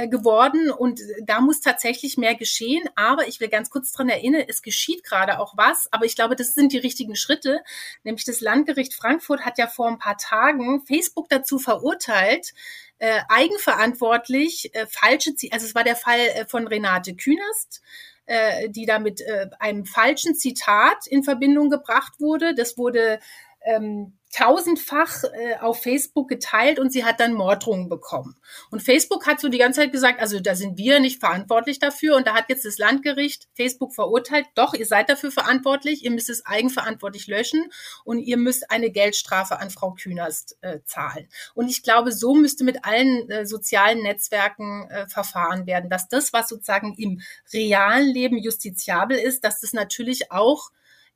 Äh, 0.00 0.08
geworden 0.08 0.70
und 0.70 1.00
da 1.24 1.40
muss 1.40 1.60
tatsächlich 1.60 2.16
mehr 2.16 2.34
geschehen. 2.34 2.88
Aber 2.94 3.28
ich 3.28 3.40
will 3.40 3.48
ganz 3.48 3.68
kurz 3.70 3.92
dran 3.92 4.08
erinnern, 4.08 4.44
es 4.48 4.62
geschieht 4.62 5.04
gerade 5.04 5.38
auch 5.38 5.56
was. 5.56 5.88
Aber 5.92 6.06
ich 6.06 6.16
glaube, 6.16 6.36
das 6.36 6.54
sind 6.54 6.72
die 6.72 6.78
richtigen 6.78 7.16
Schritte. 7.16 7.60
Nämlich 8.02 8.24
das 8.24 8.40
Landgericht 8.40 8.94
Frankfurt 8.94 9.42
hat 9.42 9.58
ja 9.58 9.66
vor 9.66 9.88
ein 9.88 9.98
paar 9.98 10.16
Tagen 10.16 10.82
Facebook 10.86 11.28
dazu 11.28 11.58
verurteilt, 11.58 12.54
äh, 12.98 13.20
eigenverantwortlich 13.28 14.74
äh, 14.74 14.86
falsche, 14.86 15.34
also 15.50 15.66
es 15.66 15.74
war 15.74 15.84
der 15.84 15.96
Fall 15.96 16.20
äh, 16.20 16.46
von 16.46 16.66
Renate 16.66 17.14
Künast, 17.14 17.82
äh, 18.26 18.70
die 18.70 18.86
da 18.86 18.98
mit 19.00 19.20
äh, 19.20 19.48
einem 19.58 19.84
falschen 19.84 20.34
Zitat 20.34 21.06
in 21.08 21.24
Verbindung 21.24 21.68
gebracht 21.68 22.20
wurde. 22.20 22.54
Das 22.54 22.78
wurde 22.78 23.20
ähm, 23.62 24.18
tausendfach 24.32 25.24
äh, 25.24 25.56
auf 25.60 25.82
Facebook 25.82 26.28
geteilt 26.28 26.78
und 26.78 26.92
sie 26.92 27.04
hat 27.04 27.18
dann 27.18 27.34
Morddrohungen 27.34 27.88
bekommen. 27.88 28.36
Und 28.70 28.80
Facebook 28.80 29.26
hat 29.26 29.40
so 29.40 29.48
die 29.48 29.58
ganze 29.58 29.80
Zeit 29.80 29.92
gesagt, 29.92 30.20
also 30.20 30.38
da 30.38 30.54
sind 30.54 30.78
wir 30.78 31.00
nicht 31.00 31.18
verantwortlich 31.18 31.80
dafür 31.80 32.16
und 32.16 32.26
da 32.28 32.34
hat 32.34 32.44
jetzt 32.48 32.64
das 32.64 32.78
Landgericht 32.78 33.48
Facebook 33.54 33.92
verurteilt, 33.92 34.46
doch, 34.54 34.72
ihr 34.72 34.86
seid 34.86 35.10
dafür 35.10 35.32
verantwortlich, 35.32 36.04
ihr 36.04 36.12
müsst 36.12 36.30
es 36.30 36.46
eigenverantwortlich 36.46 37.26
löschen 37.26 37.64
und 38.04 38.20
ihr 38.20 38.36
müsst 38.36 38.70
eine 38.70 38.90
Geldstrafe 38.90 39.58
an 39.58 39.70
Frau 39.70 39.94
Künast 40.00 40.56
äh, 40.60 40.78
zahlen. 40.84 41.28
Und 41.54 41.68
ich 41.68 41.82
glaube, 41.82 42.12
so 42.12 42.34
müsste 42.34 42.62
mit 42.62 42.84
allen 42.84 43.28
äh, 43.30 43.46
sozialen 43.46 44.02
Netzwerken 44.02 44.88
äh, 44.90 45.08
verfahren 45.08 45.66
werden, 45.66 45.90
dass 45.90 46.08
das, 46.08 46.32
was 46.32 46.48
sozusagen 46.48 46.94
im 46.94 47.20
realen 47.52 48.08
Leben 48.08 48.38
justiziabel 48.38 49.18
ist, 49.18 49.42
dass 49.42 49.60
das 49.60 49.72
natürlich 49.72 50.30
auch 50.30 50.70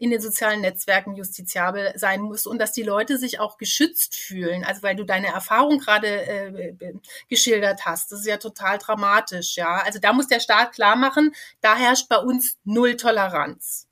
in 0.04 0.10
den 0.10 0.20
sozialen 0.20 0.60
Netzwerken 0.60 1.16
justiziabel 1.16 1.94
sein 1.96 2.20
muss 2.20 2.46
und 2.46 2.58
dass 2.58 2.72
die 2.72 2.82
Leute 2.82 3.16
sich 3.16 3.40
auch 3.40 3.56
geschützt 3.56 4.14
fühlen. 4.14 4.62
Also 4.62 4.82
weil 4.82 4.96
du 4.96 5.04
deine 5.04 5.28
Erfahrung 5.28 5.78
gerade 5.78 6.06
äh, 6.06 6.74
geschildert 7.30 7.86
hast, 7.86 8.12
das 8.12 8.20
ist 8.20 8.26
ja 8.26 8.36
total 8.36 8.76
dramatisch, 8.76 9.56
ja. 9.56 9.78
Also 9.78 9.98
da 9.98 10.12
muss 10.12 10.26
der 10.26 10.40
Staat 10.40 10.72
klar 10.72 10.94
machen, 10.94 11.32
da 11.62 11.74
herrscht 11.74 12.10
bei 12.10 12.18
uns 12.18 12.58
null 12.64 12.96
Toleranz. 12.96 13.88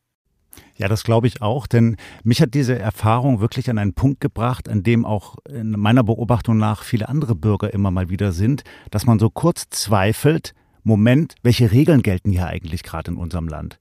Ja, 0.77 0.89
das 0.89 1.03
glaube 1.03 1.29
ich 1.29 1.41
auch, 1.41 1.67
denn 1.67 1.97
mich 2.25 2.43
hat 2.43 2.53
diese 2.53 2.79
Erfahrung 2.79 3.41
wirklich 3.41 3.71
an 3.71 3.79
einen 3.79 3.95
Punkt 3.95 4.21
gebracht, 4.21 4.69
an 4.69 4.83
dem 4.83 5.07
auch 5.07 5.37
in 5.49 5.71
meiner 5.71 6.05
Beobachtung 6.05 6.59
nach 6.59 6.83
viele 6.83 7.09
andere 7.09 7.35
Bürger 7.35 7.73
immer 7.73 7.91
mal 7.91 8.11
wieder 8.11 8.33
sind, 8.33 8.65
dass 8.91 9.07
man 9.07 9.19
so 9.19 9.31
kurz 9.31 9.71
zweifelt, 9.71 10.53
Moment, 10.85 11.37
welche 11.43 11.73
Regeln 11.73 12.03
gelten 12.03 12.33
hier 12.33 12.49
eigentlich 12.49 12.83
gerade 12.83 13.13
in 13.13 13.17
unserem 13.17 13.49
Land? 13.49 13.79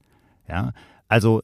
Ja, 0.48 0.72
also 1.08 1.42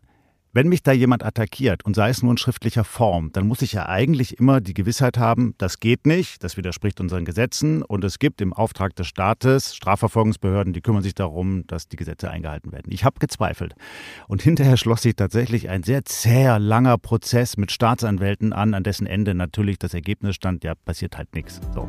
wenn 0.52 0.68
mich 0.68 0.82
da 0.82 0.92
jemand 0.92 1.24
attackiert 1.24 1.84
und 1.84 1.94
sei 1.94 2.08
es 2.08 2.22
nur 2.22 2.30
in 2.30 2.38
schriftlicher 2.38 2.84
Form, 2.84 3.30
dann 3.32 3.46
muss 3.46 3.60
ich 3.60 3.72
ja 3.72 3.86
eigentlich 3.86 4.38
immer 4.38 4.60
die 4.60 4.72
Gewissheit 4.72 5.18
haben, 5.18 5.54
das 5.58 5.78
geht 5.78 6.06
nicht, 6.06 6.42
das 6.42 6.56
widerspricht 6.56 7.00
unseren 7.00 7.24
Gesetzen 7.24 7.82
und 7.82 8.02
es 8.02 8.18
gibt 8.18 8.40
im 8.40 8.52
Auftrag 8.52 8.96
des 8.96 9.08
Staates 9.08 9.76
Strafverfolgungsbehörden, 9.76 10.72
die 10.72 10.80
kümmern 10.80 11.02
sich 11.02 11.14
darum, 11.14 11.66
dass 11.66 11.88
die 11.88 11.96
Gesetze 11.96 12.30
eingehalten 12.30 12.72
werden. 12.72 12.90
Ich 12.90 13.04
habe 13.04 13.18
gezweifelt. 13.18 13.74
Und 14.26 14.40
hinterher 14.40 14.78
schloss 14.78 15.02
sich 15.02 15.16
tatsächlich 15.16 15.68
ein 15.68 15.82
sehr 15.82 16.04
zäher, 16.04 16.58
langer 16.58 16.96
Prozess 16.96 17.56
mit 17.58 17.70
Staatsanwälten 17.70 18.52
an, 18.52 18.72
an 18.72 18.82
dessen 18.82 19.06
Ende 19.06 19.34
natürlich 19.34 19.78
das 19.78 19.92
Ergebnis 19.92 20.36
stand, 20.36 20.64
ja, 20.64 20.74
passiert 20.74 21.18
halt 21.18 21.34
nichts. 21.34 21.60
So. 21.74 21.88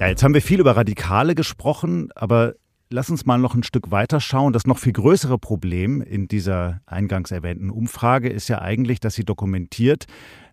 Ja, 0.00 0.06
jetzt 0.06 0.22
haben 0.22 0.32
wir 0.32 0.42
viel 0.42 0.60
über 0.60 0.76
Radikale 0.76 1.34
gesprochen, 1.34 2.10
aber 2.14 2.54
Lass 2.90 3.10
uns 3.10 3.26
mal 3.26 3.36
noch 3.36 3.54
ein 3.54 3.64
Stück 3.64 3.90
weiter 3.90 4.18
schauen. 4.18 4.54
Das 4.54 4.66
noch 4.66 4.78
viel 4.78 4.94
größere 4.94 5.38
Problem 5.38 6.00
in 6.00 6.26
dieser 6.26 6.80
eingangs 6.86 7.30
erwähnten 7.30 7.68
Umfrage 7.68 8.30
ist 8.30 8.48
ja 8.48 8.62
eigentlich, 8.62 8.98
dass 8.98 9.14
sie 9.14 9.24
dokumentiert, 9.24 10.06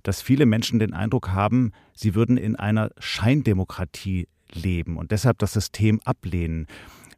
dass 0.03 0.21
viele 0.21 0.45
Menschen 0.45 0.79
den 0.79 0.93
Eindruck 0.93 1.29
haben, 1.29 1.71
sie 1.93 2.13
würden 2.13 2.35
in 2.35 2.57
einer 2.57 2.89
Scheindemokratie 2.99 4.27
leben 4.51 4.97
und 4.97 5.11
deshalb 5.11 5.37
das 5.37 5.53
System 5.53 6.01
ablehnen. 6.03 6.67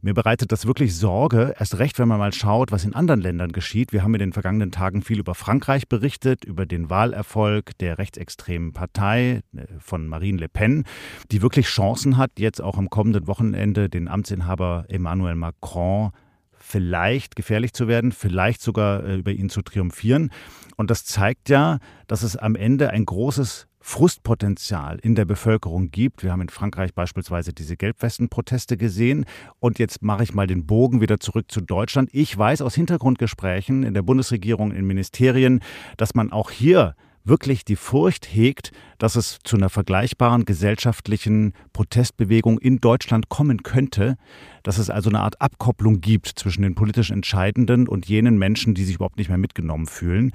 Mir 0.02 0.14
bereitet 0.14 0.52
das 0.52 0.68
wirklich 0.68 0.96
Sorge, 0.96 1.56
erst 1.58 1.80
recht, 1.80 1.98
wenn 1.98 2.08
man 2.08 2.20
mal 2.20 2.34
schaut, 2.34 2.72
was 2.72 2.86
in 2.86 2.94
anderen 2.94 3.20
Ländern 3.20 3.52
geschieht. 3.52 3.94
Wir 3.94 4.04
haben 4.04 4.14
in 4.14 4.20
den 4.20 4.34
vergangenen 4.34 4.72
Tagen 4.72 5.02
viel 5.02 5.20
über 5.20 5.34
Frankreich 5.34 5.88
berichtet, 5.88 6.46
über 6.46 6.66
den 6.66 6.90
Wahlerfolg 6.90 7.78
der 7.80 7.98
rechtsextremen 7.98 8.74
Partei 8.74 9.42
äh, 9.56 9.66
von 9.80 10.08
Marine 10.08 10.38
Le 10.38 10.50
Pen, 10.50 10.84
die 11.32 11.42
wirklich 11.42 11.66
Chancen 11.68 12.18
hat, 12.18 12.32
jetzt 12.38 12.62
auch 12.62 12.78
am 12.78 12.90
kommenden 12.90 13.26
Wochenende 13.28 13.90
den 13.90 14.08
Amtsinhaber 14.08 14.86
Emmanuel 14.88 15.36
Macron 15.36 16.12
vielleicht 16.60 17.36
gefährlich 17.36 17.74
zu 17.74 17.88
werden, 17.88 18.12
vielleicht 18.12 18.62
sogar 18.62 19.04
äh, 19.04 19.16
über 19.16 19.32
ihn 19.32 19.50
zu 19.50 19.62
triumphieren. 19.62 20.32
Und 20.76 20.92
das 20.92 21.06
zeigt 21.06 21.50
ja, 21.50 21.80
dass 22.08 22.24
es 22.24 22.36
am 22.36 22.56
Ende 22.56 22.92
ein 22.92 23.06
großes 23.06 23.68
Frustpotenzial 23.88 25.00
in 25.02 25.16
der 25.16 25.24
Bevölkerung 25.24 25.92
gibt. 25.92 26.22
Wir 26.22 26.34
haben 26.34 26.42
in 26.42 26.50
Frankreich 26.50 26.94
beispielsweise 26.94 27.54
diese 27.54 27.78
Gelbwestenproteste 27.78 28.76
gesehen. 28.76 29.24
Und 29.60 29.80
jetzt 29.80 30.04
mache 30.04 30.24
ich 30.24 30.34
mal 30.34 30.46
den 30.46 30.66
Bogen 30.66 31.00
wieder 31.00 31.22
zurück 31.22 31.46
zu 31.50 31.62
Deutschland. 31.62 32.10
Ich 32.12 32.38
weiß 32.38 32.62
aus 32.64 32.76
Hintergrundgesprächen 32.76 33.84
in 33.84 33.94
der 33.94 34.02
Bundesregierung, 34.02 34.74
in 34.74 34.86
Ministerien, 34.86 35.62
dass 35.96 36.16
man 36.16 36.34
auch 36.34 36.52
hier 36.52 36.96
wirklich 37.24 37.64
die 37.64 37.78
Furcht 37.78 38.26
hegt, 38.26 38.74
dass 38.98 39.16
es 39.16 39.40
zu 39.46 39.56
einer 39.56 39.70
vergleichbaren 39.70 40.44
gesellschaftlichen 40.44 41.54
Protestbewegung 41.72 42.60
in 42.60 42.80
Deutschland 42.82 43.30
kommen 43.30 43.64
könnte, 43.64 44.18
dass 44.64 44.80
es 44.80 44.90
also 44.90 45.10
eine 45.10 45.22
Art 45.22 45.40
Abkopplung 45.40 46.02
gibt 46.02 46.28
zwischen 46.28 46.64
den 46.64 46.76
politisch 46.76 47.10
Entscheidenden 47.10 47.88
und 47.88 48.06
jenen 48.06 48.38
Menschen, 48.38 48.74
die 48.74 48.84
sich 48.84 48.96
überhaupt 48.96 49.18
nicht 49.18 49.30
mehr 49.30 49.38
mitgenommen 49.38 49.86
fühlen. 49.86 50.34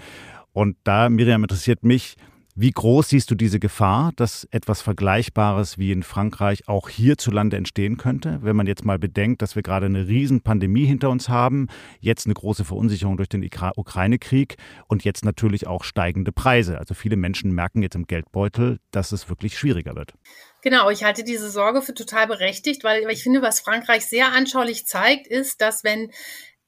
Und 0.55 0.79
da, 0.85 1.11
Miriam, 1.11 1.45
interessiert 1.45 1.85
mich, 1.85 2.17
Wie 2.55 2.71
groß 2.71 3.09
siehst 3.09 3.31
du 3.31 3.35
diese 3.35 3.59
Gefahr, 3.59 4.13
dass 4.15 4.47
etwas 4.51 4.83
Vergleichbares 4.83 5.79
wie 5.79 5.91
in 5.91 6.03
Frankreich 6.03 6.69
auch 6.69 6.91
hierzulande 6.91 7.57
entstehen 7.57 7.97
könnte? 7.97 8.41
Wenn 8.43 8.57
man 8.57 8.67
jetzt 8.67 8.85
mal 8.85 8.99
bedenkt, 8.99 9.41
dass 9.41 9.57
wir 9.57 9.63
gerade 9.63 9.87
eine 9.87 10.07
Riesenpandemie 10.07 10.85
hinter 10.85 11.09
uns 11.09 11.31
haben, 11.31 11.69
jetzt 12.01 12.27
eine 12.27 12.35
große 12.35 12.67
Verunsicherung 12.67 13.17
durch 13.17 13.31
den 13.31 13.43
Ukraine-Krieg 13.43 14.57
und 14.87 15.03
jetzt 15.03 15.25
natürlich 15.25 15.67
auch 15.67 15.83
steigende 15.83 16.31
Preise. 16.31 16.77
Also 16.77 16.93
viele 16.93 17.17
Menschen 17.17 17.53
merken 17.53 17.83
jetzt 17.83 17.95
im 17.95 18.07
Geldbeutel, 18.07 18.81
dass 18.91 19.13
es 19.13 19.31
wirklich 19.31 19.57
schwieriger 19.57 19.97
wird. 19.97 20.13
Genau, 20.61 20.91
ich 20.91 21.05
halte 21.05 21.25
diese 21.25 21.51
Sorge 21.51 21.81
für 21.81 21.95
total 21.95 22.27
berechtigt, 22.27 22.85
weil 22.85 23.11
ich 23.11 23.23
finde, 23.23 23.41
was 23.41 23.61
Frankreich 23.61 24.05
sehr 24.05 24.31
anschaulich 24.31 24.85
zeigt, 24.85 25.27
ist, 25.27 25.63
dass 25.63 25.85
wenn 25.85 26.11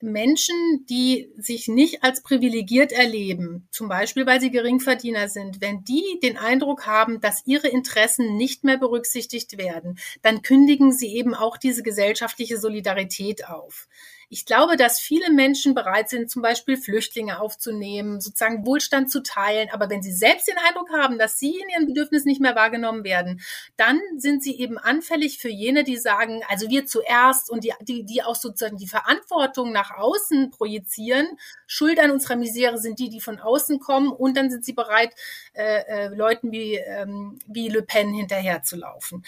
Menschen, 0.05 0.87
die 0.89 1.33
sich 1.37 1.69
nicht 1.69 2.03
als 2.03 2.23
privilegiert 2.23 2.93
erleben, 2.93 3.67
zum 3.71 3.89
Beispiel 3.89 4.27
weil 4.27 4.41
sie 4.41 4.51
Geringverdiener 4.51 5.29
sind, 5.29 5.61
wenn 5.61 5.85
die 5.85 6.21
den 6.23 6.37
Eindruck 6.37 6.87
haben, 6.87 7.21
dass 7.21 7.43
ihre 7.47 7.69
Interessen 7.69 8.37
nicht 8.37 8.65
mehr 8.65 8.79
berücksichtigt 8.79 9.59
werden, 9.59 9.99
dann 10.23 10.43
kündigen 10.43 10.93
sie 10.93 11.15
eben 11.15 11.35
auch 11.35 11.57
diese 11.57 11.83
gesellschaftliche 11.83 12.59
Solidarität 12.59 13.49
auf. 13.49 13.89
Ich 14.29 14.47
glaube, 14.47 14.77
dass 14.77 15.01
viele 15.01 15.31
Menschen 15.31 15.75
bereit 15.75 16.09
sind, 16.09 16.31
zum 16.31 16.43
Beispiel 16.43 16.77
Flüchtlinge 16.77 17.41
aufzunehmen, 17.41 18.21
sozusagen 18.21 18.67
Wohlstand 18.67 19.11
zu 19.11 19.23
teilen. 19.23 19.69
Aber 19.73 19.91
wenn 19.91 20.03
sie 20.03 20.13
selbst 20.13 20.49
den 20.49 20.59
Eindruck 20.59 20.91
haben, 20.93 21.19
dass 21.19 21.39
sie 21.39 21.59
in 21.59 21.69
ihren 21.69 21.87
Bedürfnissen 21.87 22.29
nicht 22.29 22.41
mehr 22.41 22.57
wahrgenommen 22.57 23.05
werden, 23.05 23.41
dann 23.77 24.01
sind 24.17 24.43
sie 24.43 24.59
eben 24.59 24.79
anfällig 24.79 25.39
für 25.39 25.49
jene, 25.49 25.85
die 25.85 25.97
sagen, 25.97 26.43
also 26.49 26.69
wir 26.69 26.87
zuerst 26.87 27.51
und 27.51 27.65
die, 27.65 27.73
die, 27.83 28.05
die 28.05 28.23
auch 28.23 28.37
sozusagen 28.37 28.77
die 28.77 28.89
Verantwortung 28.89 29.73
nach 29.73 29.91
außen 29.97 30.51
projizieren. 30.51 31.27
Schuld 31.75 31.99
an 31.99 32.11
unserer 32.11 32.37
Misere 32.37 32.79
sind 32.79 32.99
die, 32.99 33.09
die 33.09 33.21
von 33.21 33.39
außen 33.39 33.81
kommen 33.81 34.09
und 34.09 34.37
dann 34.37 34.51
sind 34.51 34.65
sie 34.65 34.75
bereit, 34.75 35.15
äh, 35.55 35.83
äh, 35.87 36.09
Leuten 36.09 36.53
wie, 36.53 36.77
ähm, 36.77 37.39
wie 37.47 37.69
Le 37.69 37.83
Pen 37.83 38.13
hinterherzulaufen 38.13 39.25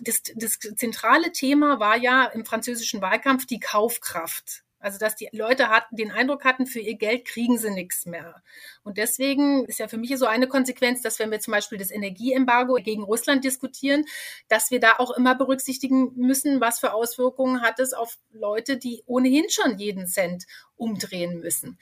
das, 0.00 0.22
das 0.34 0.58
zentrale 0.58 1.32
Thema 1.32 1.80
war 1.80 1.96
ja 1.96 2.26
im 2.26 2.44
französischen 2.44 3.00
Wahlkampf 3.00 3.46
die 3.46 3.60
Kaufkraft. 3.60 4.62
Also, 4.84 4.98
dass 4.98 5.16
die 5.16 5.30
Leute 5.32 5.70
hatten, 5.70 5.96
den 5.96 6.10
Eindruck 6.10 6.44
hatten, 6.44 6.66
für 6.66 6.78
ihr 6.78 6.96
Geld 6.96 7.24
kriegen 7.24 7.56
sie 7.56 7.70
nichts 7.70 8.04
mehr. 8.04 8.42
Und 8.82 8.98
deswegen 8.98 9.64
ist 9.64 9.78
ja 9.78 9.88
für 9.88 9.96
mich 9.96 10.14
so 10.18 10.26
eine 10.26 10.46
Konsequenz, 10.46 11.00
dass 11.00 11.18
wenn 11.18 11.30
wir 11.30 11.40
zum 11.40 11.52
Beispiel 11.52 11.78
das 11.78 11.90
Energieembargo 11.90 12.74
gegen 12.74 13.02
Russland 13.02 13.44
diskutieren, 13.44 14.04
dass 14.48 14.70
wir 14.70 14.80
da 14.80 14.96
auch 14.98 15.12
immer 15.12 15.34
berücksichtigen 15.36 16.12
müssen, 16.16 16.60
was 16.60 16.80
für 16.80 16.92
Auswirkungen 16.92 17.62
hat 17.62 17.80
es 17.80 17.94
auf 17.94 18.18
Leute, 18.30 18.76
die 18.76 19.02
ohnehin 19.06 19.48
schon 19.48 19.78
jeden 19.78 20.06
Cent 20.06 20.44
umdrehen 20.76 21.40
müssen. 21.40 21.78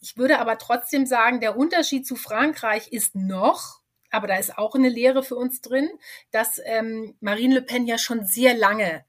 Ich 0.00 0.18
würde 0.18 0.38
aber 0.38 0.58
trotzdem 0.58 1.06
sagen, 1.06 1.40
der 1.40 1.56
Unterschied 1.56 2.06
zu 2.06 2.16
Frankreich 2.16 2.88
ist 2.88 3.14
noch, 3.14 3.80
aber 4.10 4.26
da 4.26 4.36
ist 4.36 4.58
auch 4.58 4.74
eine 4.74 4.90
Lehre 4.90 5.22
für 5.22 5.36
uns 5.36 5.62
drin, 5.62 5.88
dass 6.32 6.60
ähm, 6.66 7.16
Marine 7.20 7.54
Le 7.54 7.62
Pen 7.62 7.86
ja 7.86 7.96
schon 7.96 8.26
sehr 8.26 8.52
lange 8.52 9.06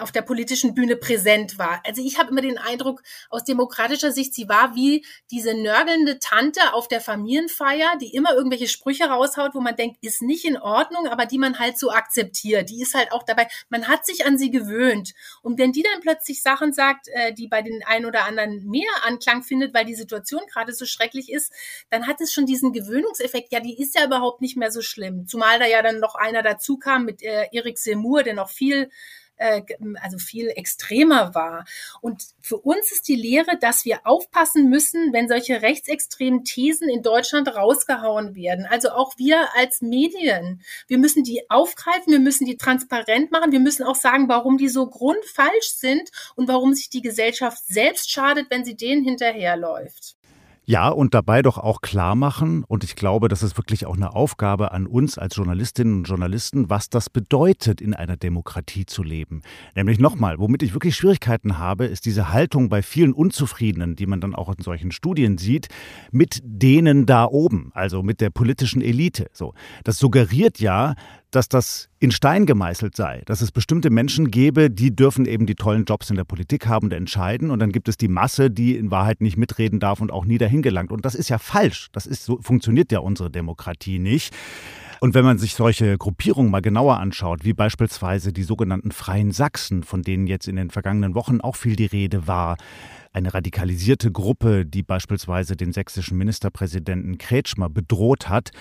auf 0.00 0.12
der 0.12 0.22
politischen 0.22 0.74
Bühne 0.74 0.96
präsent 0.96 1.58
war. 1.58 1.80
Also 1.86 2.02
ich 2.02 2.18
habe 2.18 2.30
immer 2.30 2.40
den 2.40 2.58
Eindruck, 2.58 3.02
aus 3.30 3.44
demokratischer 3.44 4.12
Sicht, 4.12 4.34
sie 4.34 4.48
war 4.48 4.74
wie 4.74 5.04
diese 5.30 5.54
nörgelnde 5.54 6.18
Tante 6.18 6.74
auf 6.74 6.88
der 6.88 7.00
Familienfeier, 7.00 7.96
die 8.00 8.14
immer 8.14 8.34
irgendwelche 8.34 8.68
Sprüche 8.68 9.04
raushaut, 9.04 9.54
wo 9.54 9.60
man 9.60 9.76
denkt, 9.76 9.98
ist 10.02 10.22
nicht 10.22 10.44
in 10.44 10.56
Ordnung, 10.56 11.06
aber 11.08 11.26
die 11.26 11.38
man 11.38 11.58
halt 11.58 11.78
so 11.78 11.90
akzeptiert. 11.90 12.70
Die 12.70 12.82
ist 12.82 12.94
halt 12.94 13.12
auch 13.12 13.22
dabei, 13.22 13.48
man 13.68 13.88
hat 13.88 14.06
sich 14.06 14.26
an 14.26 14.38
sie 14.38 14.50
gewöhnt. 14.50 15.12
Und 15.42 15.58
wenn 15.58 15.72
die 15.72 15.82
dann 15.82 16.00
plötzlich 16.00 16.42
Sachen 16.42 16.72
sagt, 16.72 17.08
äh, 17.08 17.32
die 17.32 17.48
bei 17.48 17.62
den 17.62 17.82
einen 17.84 18.06
oder 18.06 18.24
anderen 18.24 18.64
mehr 18.68 18.90
Anklang 19.04 19.42
findet, 19.42 19.74
weil 19.74 19.84
die 19.84 19.94
Situation 19.94 20.42
gerade 20.52 20.72
so 20.72 20.86
schrecklich 20.86 21.30
ist, 21.30 21.52
dann 21.90 22.06
hat 22.06 22.20
es 22.20 22.32
schon 22.32 22.46
diesen 22.46 22.72
Gewöhnungseffekt. 22.72 23.52
Ja, 23.52 23.60
die 23.60 23.78
ist 23.80 23.94
ja 23.94 24.04
überhaupt 24.04 24.40
nicht 24.40 24.56
mehr 24.56 24.70
so 24.70 24.82
schlimm. 24.82 25.26
Zumal 25.26 25.58
da 25.58 25.66
ja 25.66 25.82
dann 25.82 26.00
noch 26.00 26.14
einer 26.14 26.42
dazu 26.42 26.78
kam 26.78 27.04
mit 27.04 27.22
äh, 27.22 27.46
Erik 27.52 27.78
Semur, 27.78 28.22
der 28.22 28.34
noch 28.34 28.50
viel 28.50 28.90
äh, 29.42 29.62
also 30.00 30.18
viel 30.18 30.48
extremer 30.48 31.34
war. 31.34 31.64
Und 32.00 32.22
für 32.40 32.58
uns 32.58 32.92
ist 32.92 33.08
die 33.08 33.16
Lehre, 33.16 33.58
dass 33.60 33.84
wir 33.84 34.06
aufpassen 34.06 34.68
müssen, 34.70 35.12
wenn 35.12 35.28
solche 35.28 35.62
rechtsextremen 35.62 36.44
Thesen 36.44 36.88
in 36.88 37.02
Deutschland 37.02 37.54
rausgehauen 37.54 38.34
werden. 38.34 38.66
Also 38.66 38.90
auch 38.90 39.18
wir 39.18 39.48
als 39.56 39.82
Medien. 39.82 40.62
Wir 40.86 40.98
müssen 40.98 41.24
die 41.24 41.50
aufgreifen, 41.50 42.12
wir 42.12 42.20
müssen 42.20 42.46
die 42.46 42.56
transparent 42.56 43.32
machen, 43.32 43.52
wir 43.52 43.60
müssen 43.60 43.84
auch 43.84 43.96
sagen, 43.96 44.28
warum 44.28 44.58
die 44.58 44.68
so 44.68 44.86
grundfalsch 44.86 45.70
sind 45.74 46.10
und 46.36 46.48
warum 46.48 46.74
sich 46.74 46.88
die 46.88 47.02
Gesellschaft 47.02 47.66
selbst 47.66 48.10
schadet, 48.10 48.46
wenn 48.50 48.64
sie 48.64 48.76
denen 48.76 49.04
hinterherläuft. 49.04 50.16
Ja, 50.64 50.90
und 50.90 51.12
dabei 51.12 51.42
doch 51.42 51.58
auch 51.58 51.80
klar 51.80 52.14
machen, 52.14 52.62
und 52.68 52.84
ich 52.84 52.94
glaube, 52.94 53.26
das 53.26 53.42
ist 53.42 53.58
wirklich 53.58 53.84
auch 53.84 53.96
eine 53.96 54.14
Aufgabe 54.14 54.70
an 54.70 54.86
uns 54.86 55.18
als 55.18 55.34
Journalistinnen 55.34 55.98
und 55.98 56.04
Journalisten, 56.04 56.70
was 56.70 56.88
das 56.88 57.10
bedeutet, 57.10 57.80
in 57.80 57.94
einer 57.94 58.16
Demokratie 58.16 58.86
zu 58.86 59.02
leben. 59.02 59.42
Nämlich 59.74 59.98
nochmal, 59.98 60.38
womit 60.38 60.62
ich 60.62 60.72
wirklich 60.72 60.94
Schwierigkeiten 60.94 61.58
habe, 61.58 61.86
ist 61.86 62.06
diese 62.06 62.32
Haltung 62.32 62.68
bei 62.68 62.80
vielen 62.82 63.12
Unzufriedenen, 63.12 63.96
die 63.96 64.06
man 64.06 64.20
dann 64.20 64.36
auch 64.36 64.54
in 64.56 64.62
solchen 64.62 64.92
Studien 64.92 65.36
sieht, 65.36 65.66
mit 66.12 66.40
denen 66.44 67.06
da 67.06 67.24
oben, 67.24 67.72
also 67.74 68.04
mit 68.04 68.20
der 68.20 68.30
politischen 68.30 68.82
Elite. 68.82 69.30
So, 69.32 69.54
das 69.82 69.98
suggeriert 69.98 70.60
ja, 70.60 70.94
dass 71.32 71.48
das 71.48 71.88
in 71.98 72.12
Stein 72.12 72.46
gemeißelt 72.46 72.94
sei, 72.94 73.22
dass 73.26 73.40
es 73.40 73.50
bestimmte 73.50 73.90
Menschen 73.90 74.30
gäbe, 74.30 74.70
die 74.70 74.94
dürfen 74.94 75.24
eben 75.24 75.46
die 75.46 75.54
tollen 75.54 75.84
Jobs 75.84 76.10
in 76.10 76.16
der 76.16 76.24
Politik 76.24 76.68
haben 76.68 76.86
und 76.86 76.92
entscheiden 76.92 77.50
und 77.50 77.58
dann 77.58 77.72
gibt 77.72 77.88
es 77.88 77.96
die 77.96 78.08
Masse, 78.08 78.50
die 78.50 78.76
in 78.76 78.90
Wahrheit 78.90 79.20
nicht 79.20 79.36
mitreden 79.36 79.80
darf 79.80 80.00
und 80.00 80.12
auch 80.12 80.24
nie 80.24 80.38
dahin 80.38 80.62
gelangt. 80.62 80.92
Und 80.92 81.04
das 81.04 81.14
ist 81.14 81.30
ja 81.30 81.38
falsch. 81.38 81.88
Das 81.92 82.06
ist 82.06 82.24
so 82.24 82.38
funktioniert 82.40 82.92
ja 82.92 83.00
unsere 83.00 83.30
Demokratie 83.30 83.98
nicht. 83.98 84.34
Und 85.00 85.14
wenn 85.14 85.24
man 85.24 85.38
sich 85.38 85.54
solche 85.54 85.98
Gruppierungen 85.98 86.52
mal 86.52 86.62
genauer 86.62 86.98
anschaut, 86.98 87.44
wie 87.44 87.54
beispielsweise 87.54 88.32
die 88.32 88.44
sogenannten 88.44 88.92
Freien 88.92 89.32
Sachsen, 89.32 89.82
von 89.82 90.02
denen 90.02 90.28
jetzt 90.28 90.46
in 90.46 90.54
den 90.54 90.70
vergangenen 90.70 91.16
Wochen 91.16 91.40
auch 91.40 91.56
viel 91.56 91.74
die 91.74 91.86
Rede 91.86 92.28
war, 92.28 92.56
eine 93.12 93.34
radikalisierte 93.34 94.12
Gruppe, 94.12 94.64
die 94.64 94.84
beispielsweise 94.84 95.56
den 95.56 95.72
sächsischen 95.72 96.18
Ministerpräsidenten 96.18 97.18
Kretschmer 97.18 97.68
bedroht 97.68 98.28
hat, 98.28 98.52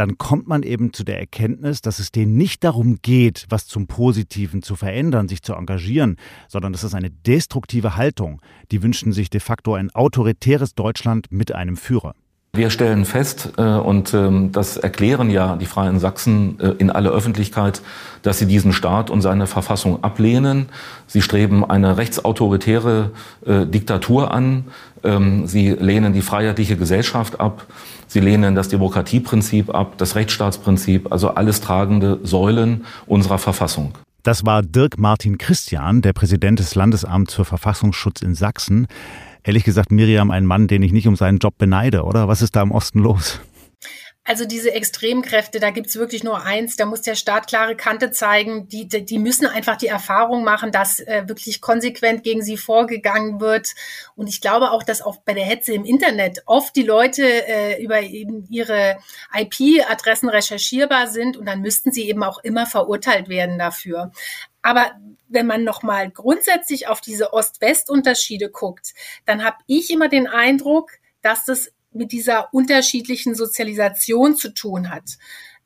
dann 0.00 0.16
kommt 0.16 0.48
man 0.48 0.62
eben 0.62 0.94
zu 0.94 1.04
der 1.04 1.18
Erkenntnis, 1.18 1.82
dass 1.82 1.98
es 1.98 2.10
denen 2.10 2.34
nicht 2.34 2.64
darum 2.64 3.02
geht, 3.02 3.44
was 3.50 3.66
zum 3.66 3.86
Positiven 3.86 4.62
zu 4.62 4.74
verändern, 4.74 5.28
sich 5.28 5.42
zu 5.42 5.52
engagieren, 5.52 6.16
sondern 6.48 6.72
das 6.72 6.84
ist 6.84 6.94
eine 6.94 7.10
destruktive 7.10 7.96
Haltung. 7.96 8.40
Die 8.70 8.82
wünschen 8.82 9.12
sich 9.12 9.28
de 9.28 9.40
facto 9.40 9.74
ein 9.74 9.90
autoritäres 9.90 10.74
Deutschland 10.74 11.30
mit 11.30 11.54
einem 11.54 11.76
Führer. 11.76 12.14
Wir 12.52 12.70
stellen 12.70 13.04
fest, 13.04 13.52
äh, 13.58 13.62
und 13.62 14.12
ähm, 14.12 14.50
das 14.50 14.76
erklären 14.76 15.30
ja 15.30 15.54
die 15.54 15.66
Freien 15.66 16.00
Sachsen 16.00 16.58
äh, 16.58 16.70
in 16.78 16.90
aller 16.90 17.10
Öffentlichkeit, 17.10 17.80
dass 18.22 18.40
sie 18.40 18.46
diesen 18.46 18.72
Staat 18.72 19.08
und 19.08 19.22
seine 19.22 19.46
Verfassung 19.46 20.02
ablehnen. 20.02 20.68
Sie 21.06 21.22
streben 21.22 21.64
eine 21.64 21.96
rechtsautoritäre 21.96 23.12
äh, 23.46 23.66
Diktatur 23.66 24.34
an. 24.34 24.64
Ähm, 25.04 25.46
sie 25.46 25.70
lehnen 25.70 26.12
die 26.12 26.22
freiheitliche 26.22 26.76
Gesellschaft 26.76 27.38
ab. 27.38 27.66
Sie 28.08 28.20
lehnen 28.20 28.56
das 28.56 28.68
Demokratieprinzip 28.68 29.72
ab, 29.72 29.96
das 29.98 30.16
Rechtsstaatsprinzip, 30.16 31.12
also 31.12 31.28
alles 31.28 31.60
tragende 31.60 32.18
Säulen 32.24 32.84
unserer 33.06 33.38
Verfassung. 33.38 33.92
Das 34.24 34.44
war 34.44 34.62
Dirk 34.62 34.98
Martin 34.98 35.38
Christian, 35.38 36.02
der 36.02 36.12
Präsident 36.12 36.58
des 36.58 36.74
Landesamts 36.74 37.32
für 37.32 37.44
Verfassungsschutz 37.44 38.20
in 38.22 38.34
Sachsen. 38.34 38.88
Ehrlich 39.42 39.64
gesagt, 39.64 39.90
Miriam, 39.90 40.30
ein 40.30 40.46
Mann, 40.46 40.68
den 40.68 40.82
ich 40.82 40.92
nicht 40.92 41.08
um 41.08 41.16
seinen 41.16 41.38
Job 41.38 41.54
beneide, 41.58 42.02
oder? 42.04 42.28
Was 42.28 42.42
ist 42.42 42.56
da 42.56 42.62
im 42.62 42.70
Osten 42.70 43.00
los? 43.00 43.40
Also 44.22 44.44
diese 44.44 44.72
Extremkräfte, 44.72 45.60
da 45.60 45.70
gibt's 45.70 45.96
wirklich 45.96 46.22
nur 46.22 46.44
eins, 46.44 46.76
da 46.76 46.84
muss 46.84 47.00
der 47.00 47.14
Staat 47.14 47.48
klare 47.48 47.74
Kante 47.74 48.10
zeigen. 48.10 48.68
Die, 48.68 48.86
die 48.86 49.18
müssen 49.18 49.46
einfach 49.46 49.76
die 49.76 49.86
Erfahrung 49.86 50.44
machen, 50.44 50.70
dass 50.70 51.00
äh, 51.00 51.24
wirklich 51.26 51.62
konsequent 51.62 52.22
gegen 52.22 52.42
sie 52.42 52.58
vorgegangen 52.58 53.40
wird. 53.40 53.70
Und 54.16 54.28
ich 54.28 54.42
glaube 54.42 54.72
auch, 54.72 54.82
dass 54.82 55.00
auch 55.00 55.16
bei 55.16 55.32
der 55.32 55.46
Hetze 55.46 55.72
im 55.72 55.84
Internet 55.84 56.42
oft 56.44 56.76
die 56.76 56.82
Leute 56.82 57.24
äh, 57.24 57.82
über 57.82 58.02
eben 58.02 58.46
ihre 58.50 58.98
IP-Adressen 59.34 60.28
recherchierbar 60.28 61.08
sind 61.08 61.38
und 61.38 61.46
dann 61.46 61.62
müssten 61.62 61.90
sie 61.90 62.06
eben 62.08 62.22
auch 62.22 62.38
immer 62.44 62.66
verurteilt 62.66 63.28
werden 63.30 63.58
dafür. 63.58 64.12
Aber 64.62 64.92
wenn 65.30 65.46
man 65.46 65.64
nochmal 65.64 66.10
grundsätzlich 66.10 66.88
auf 66.88 67.00
diese 67.00 67.32
Ost-West-Unterschiede 67.32 68.50
guckt, 68.50 68.94
dann 69.24 69.44
habe 69.44 69.58
ich 69.66 69.90
immer 69.90 70.08
den 70.08 70.26
Eindruck, 70.26 70.90
dass 71.22 71.44
das 71.44 71.72
mit 71.92 72.12
dieser 72.12 72.52
unterschiedlichen 72.52 73.34
Sozialisation 73.34 74.36
zu 74.36 74.50
tun 74.50 74.90
hat. 74.90 75.18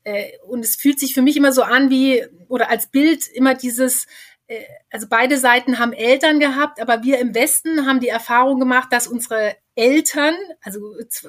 Äh, 0.05 0.39
und 0.47 0.65
es 0.65 0.77
fühlt 0.77 1.01
sich 1.01 1.15
für 1.15 1.23
mich 1.23 1.37
immer 1.37 1.53
so 1.53 1.63
an 1.63 1.91
wie, 1.91 2.25
oder 2.49 2.71
als 2.71 2.87
Bild 2.87 3.27
immer 3.29 3.55
dieses, 3.55 4.07
äh, 4.47 4.63
also 4.91 5.07
beide 5.09 5.39
Seiten 5.39 5.79
haben 5.79 5.93
Eltern 5.93 6.41
gehabt, 6.41 6.81
aber 6.81 7.03
wir 7.03 7.19
im 7.19 7.35
Westen 7.35 7.87
haben 7.87 8.01
die 8.01 8.09
Erfahrung 8.09 8.61
gemacht, 8.61 8.89
dass 8.93 9.07
unsere 9.07 9.57
Eltern, 9.77 10.35
also 10.63 10.81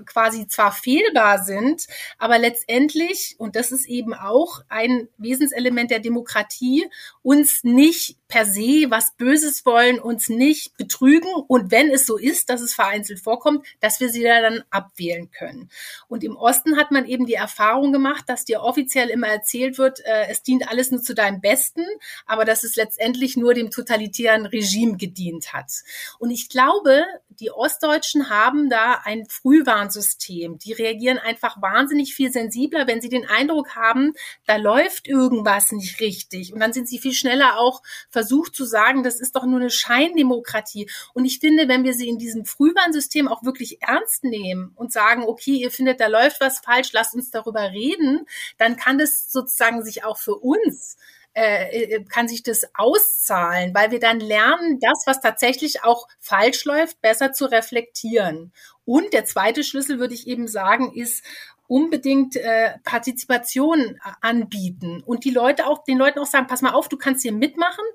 quasi 0.05 0.47
zwar 0.47 0.71
fehlbar 0.71 1.43
sind, 1.43 1.87
aber 2.19 2.37
letztendlich, 2.37 3.35
und 3.39 3.55
das 3.55 3.71
ist 3.71 3.87
eben 3.87 4.13
auch 4.13 4.61
ein 4.69 5.07
Wesenselement 5.17 5.89
der 5.89 5.99
Demokratie, 5.99 6.87
uns 7.23 7.63
nicht 7.63 8.17
per 8.27 8.45
se 8.45 8.89
was 8.89 9.15
Böses 9.17 9.65
wollen, 9.65 9.99
uns 9.99 10.29
nicht 10.29 10.75
betrügen 10.77 11.29
und 11.47 11.71
wenn 11.71 11.91
es 11.91 12.05
so 12.05 12.17
ist, 12.17 12.49
dass 12.49 12.61
es 12.61 12.73
vereinzelt 12.73 13.19
vorkommt, 13.19 13.65
dass 13.79 13.99
wir 13.99 14.09
sie 14.09 14.23
da 14.23 14.41
dann 14.41 14.63
abwählen 14.69 15.29
können. 15.31 15.69
Und 16.07 16.23
im 16.23 16.35
Osten 16.35 16.77
hat 16.77 16.91
man 16.91 17.05
eben 17.05 17.25
die 17.25 17.35
Erfahrung 17.35 17.91
gemacht, 17.91 18.25
dass 18.27 18.45
dir 18.45 18.61
offiziell 18.61 19.09
immer 19.09 19.27
erzählt 19.27 19.77
wird, 19.77 19.99
äh, 20.05 20.27
es 20.29 20.41
dient 20.41 20.67
alles 20.67 20.91
nur 20.91 21.01
zu 21.01 21.13
deinem 21.13 21.41
Besten, 21.41 21.85
aber 22.25 22.45
dass 22.45 22.63
es 22.63 22.75
letztendlich 22.75 23.37
nur 23.37 23.53
dem 23.53 23.69
totalitären 23.69 24.45
Regime 24.45 24.97
gedient 24.97 25.53
hat. 25.53 25.71
Und 26.19 26.31
ich 26.31 26.49
glaube, 26.49 27.05
die 27.29 27.51
Ostdeutschen 27.51 28.29
haben 28.29 28.69
da 28.69 29.01
ein 29.03 29.25
Frühwarnsystem. 29.27 30.57
Die 30.57 30.73
reagieren 30.73 31.17
einfach 31.17 31.61
wahnsinnig 31.61 32.15
viel 32.15 32.31
sensibler, 32.31 32.87
wenn 32.87 33.01
sie 33.01 33.09
den 33.09 33.27
Eindruck 33.27 33.75
haben, 33.75 34.13
da 34.45 34.55
läuft 34.55 35.07
irgendwas 35.07 35.71
nicht 35.71 35.99
richtig. 35.99 36.53
Und 36.53 36.59
dann 36.59 36.73
sind 36.73 36.87
sie 36.87 36.99
viel 36.99 37.13
schneller 37.13 37.57
auch 37.57 37.81
versucht 38.15 38.55
zu 38.55 38.63
sagen, 38.63 39.03
das 39.03 39.19
ist 39.19 39.35
doch 39.35 39.45
nur 39.45 39.59
eine 39.59 39.69
Scheindemokratie. 39.69 40.89
Und 41.13 41.25
ich 41.25 41.39
finde, 41.39 41.67
wenn 41.67 41.83
wir 41.83 41.93
sie 41.93 42.07
in 42.07 42.17
diesem 42.17 42.45
Frühwarnsystem 42.45 43.27
auch 43.27 43.43
wirklich 43.43 43.81
ernst 43.81 44.23
nehmen 44.23 44.71
und 44.75 44.93
sagen, 44.93 45.23
okay, 45.23 45.57
ihr 45.57 45.69
findet, 45.69 45.99
da 45.99 46.07
läuft 46.07 46.39
was 46.39 46.59
falsch, 46.59 46.93
lasst 46.93 47.13
uns 47.13 47.29
darüber 47.29 47.71
reden, 47.71 48.25
dann 48.57 48.77
kann 48.77 48.97
das 48.97 49.29
sozusagen 49.29 49.83
sich 49.83 50.05
auch 50.05 50.17
für 50.17 50.35
uns 50.35 50.95
äh, 51.33 52.01
kann 52.05 52.29
sich 52.29 52.43
das 52.43 52.63
auszahlen, 52.73 53.75
weil 53.75 53.91
wir 53.91 53.99
dann 53.99 54.21
lernen, 54.21 54.79
das, 54.79 55.03
was 55.05 55.19
tatsächlich 55.19 55.83
auch 55.83 56.07
falsch 56.21 56.63
läuft, 56.63 57.01
besser 57.01 57.33
zu 57.33 57.45
reflektieren. 57.45 58.53
Und 58.85 59.11
der 59.11 59.25
zweite 59.25 59.65
Schlüssel, 59.65 59.99
würde 59.99 60.13
ich 60.13 60.27
eben 60.27 60.47
sagen, 60.47 60.93
ist 60.95 61.25
unbedingt 61.67 62.35
äh, 62.35 62.77
Partizipation 62.83 63.99
anbieten 64.21 65.01
und 65.05 65.23
die 65.23 65.31
Leute 65.31 65.67
auch 65.67 65.83
den 65.83 65.97
Leuten 65.97 66.19
auch 66.19 66.25
sagen, 66.25 66.47
pass 66.47 66.61
mal 66.61 66.73
auf, 66.73 66.89
du 66.89 66.97
kannst 66.97 67.23
hier 67.23 67.33
mitmachen 67.33 67.85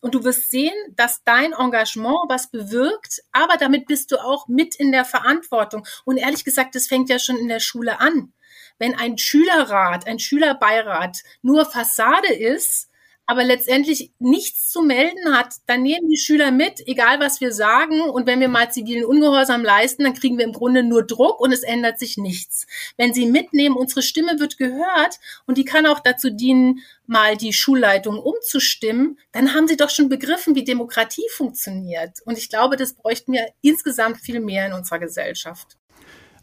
und 0.00 0.14
du 0.14 0.24
wirst 0.24 0.50
sehen, 0.50 0.74
dass 0.96 1.22
dein 1.24 1.52
Engagement 1.52 2.28
was 2.28 2.50
bewirkt, 2.50 3.22
aber 3.32 3.56
damit 3.56 3.86
bist 3.86 4.10
du 4.10 4.16
auch 4.16 4.48
mit 4.48 4.74
in 4.74 4.90
der 4.90 5.04
Verantwortung. 5.04 5.86
Und 6.04 6.16
ehrlich 6.16 6.44
gesagt, 6.44 6.74
das 6.74 6.88
fängt 6.88 7.08
ja 7.08 7.18
schon 7.18 7.36
in 7.36 7.48
der 7.48 7.60
Schule 7.60 8.00
an 8.00 8.32
wenn 8.78 8.96
ein 8.96 9.16
Schülerrat, 9.16 10.08
ein 10.08 10.18
Schülerbeirat 10.18 11.18
nur 11.40 11.64
Fassade 11.66 12.32
ist, 12.34 12.88
aber 13.32 13.44
letztendlich 13.44 14.12
nichts 14.18 14.68
zu 14.68 14.82
melden 14.82 15.34
hat, 15.34 15.54
dann 15.66 15.82
nehmen 15.82 16.06
die 16.10 16.18
Schüler 16.18 16.50
mit, 16.50 16.86
egal 16.86 17.18
was 17.18 17.40
wir 17.40 17.50
sagen. 17.50 18.02
Und 18.02 18.26
wenn 18.26 18.40
wir 18.40 18.48
mal 18.48 18.70
zivilen 18.70 19.06
Ungehorsam 19.06 19.64
leisten, 19.64 20.04
dann 20.04 20.12
kriegen 20.12 20.36
wir 20.36 20.44
im 20.44 20.52
Grunde 20.52 20.82
nur 20.82 21.02
Druck 21.02 21.40
und 21.40 21.50
es 21.50 21.62
ändert 21.62 21.98
sich 21.98 22.18
nichts. 22.18 22.66
Wenn 22.98 23.14
sie 23.14 23.24
mitnehmen, 23.24 23.74
unsere 23.74 24.02
Stimme 24.02 24.38
wird 24.38 24.58
gehört 24.58 25.18
und 25.46 25.56
die 25.56 25.64
kann 25.64 25.86
auch 25.86 26.00
dazu 26.00 26.28
dienen, 26.28 26.80
mal 27.06 27.38
die 27.38 27.54
Schulleitung 27.54 28.18
umzustimmen, 28.18 29.18
dann 29.32 29.54
haben 29.54 29.66
sie 29.66 29.78
doch 29.78 29.88
schon 29.88 30.10
begriffen, 30.10 30.54
wie 30.54 30.64
Demokratie 30.64 31.26
funktioniert. 31.34 32.18
Und 32.26 32.36
ich 32.36 32.50
glaube, 32.50 32.76
das 32.76 32.92
bräuchten 32.92 33.32
wir 33.32 33.46
insgesamt 33.62 34.18
viel 34.18 34.40
mehr 34.40 34.66
in 34.66 34.74
unserer 34.74 34.98
Gesellschaft. 34.98 35.78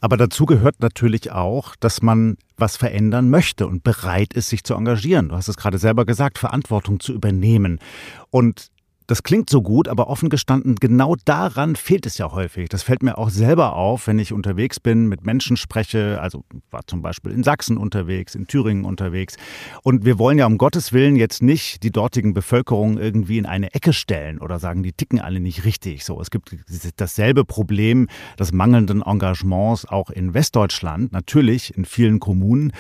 Aber 0.02 0.18
dazu 0.18 0.46
gehört 0.46 0.80
natürlich 0.80 1.32
auch, 1.32 1.76
dass 1.76 2.02
man 2.02 2.38
was 2.58 2.78
verändern 2.78 3.30
möchte 3.30 3.68
und 3.68 3.84
bereit 3.84 4.34
ist, 4.34 4.50
sich 4.50 4.64
zu 4.64 4.76
engagieren. 4.76 5.30
Du 5.30 5.36
hast 5.36 5.48
es 5.48 5.58
gerade 5.58 5.78
selber 5.78 6.06
gesagt, 6.06 6.38
Verantwortung 6.38 7.00
zu 7.00 7.14
übernehmen. 7.14 7.80
Und 8.30 8.72
das 9.10 9.24
klingt 9.24 9.50
so 9.50 9.64
gut, 9.64 9.88
aber 9.88 10.08
offen 10.08 10.30
gestanden, 10.30 10.76
genau 10.76 11.16
daran 11.26 11.76
fehlt 11.76 12.06
es 12.06 12.20
ja 12.20 12.32
häufig. 12.32 12.70
Das 12.70 12.84
fällt 12.84 13.02
mir 13.02 13.18
auch 13.18 13.32
selber 13.32 13.76
auf, 13.76 14.06
wenn 14.06 14.20
ich 14.20 14.32
unterwegs 14.32 14.80
bin, 14.80 15.08
mit 15.08 15.26
Menschen 15.26 15.58
spreche. 15.58 16.22
Also 16.22 16.44
war 16.70 16.86
zum 16.86 17.02
Beispiel 17.02 17.32
in 17.32 17.42
Sachsen 17.42 17.78
unterwegs, 17.78 18.36
in 18.36 18.46
Thüringen 18.46 18.86
unterwegs. 18.86 19.36
Und 19.82 20.06
wir 20.06 20.20
wollen 20.20 20.38
ja 20.38 20.46
um 20.46 20.60
Gottes 20.60 20.94
Willen 20.94 21.16
jetzt 21.16 21.42
nicht 21.42 21.82
die 21.82 21.92
dortigen 21.92 22.36
Bevölkerung 22.36 23.00
irgendwie 23.00 23.40
in 23.40 23.48
eine 23.48 23.74
Ecke 23.74 23.94
stellen 23.94 24.38
oder 24.38 24.60
sagen, 24.60 24.84
die 24.84 24.94
ticken 24.94 25.20
alle 25.20 25.40
nicht 25.40 25.66
richtig. 25.66 26.06
So, 26.06 26.22
es 26.22 26.30
gibt 26.30 26.56
dasselbe 26.98 27.46
Problem 27.46 28.10
des 28.38 28.52
mangelnden 28.52 29.02
Engagements 29.02 29.86
auch 29.86 30.12
in 30.12 30.36
Westdeutschland, 30.36 31.14
natürlich 31.14 31.76
in 31.76 31.86
vielen 31.86 32.20
Kommunen. 32.20 32.74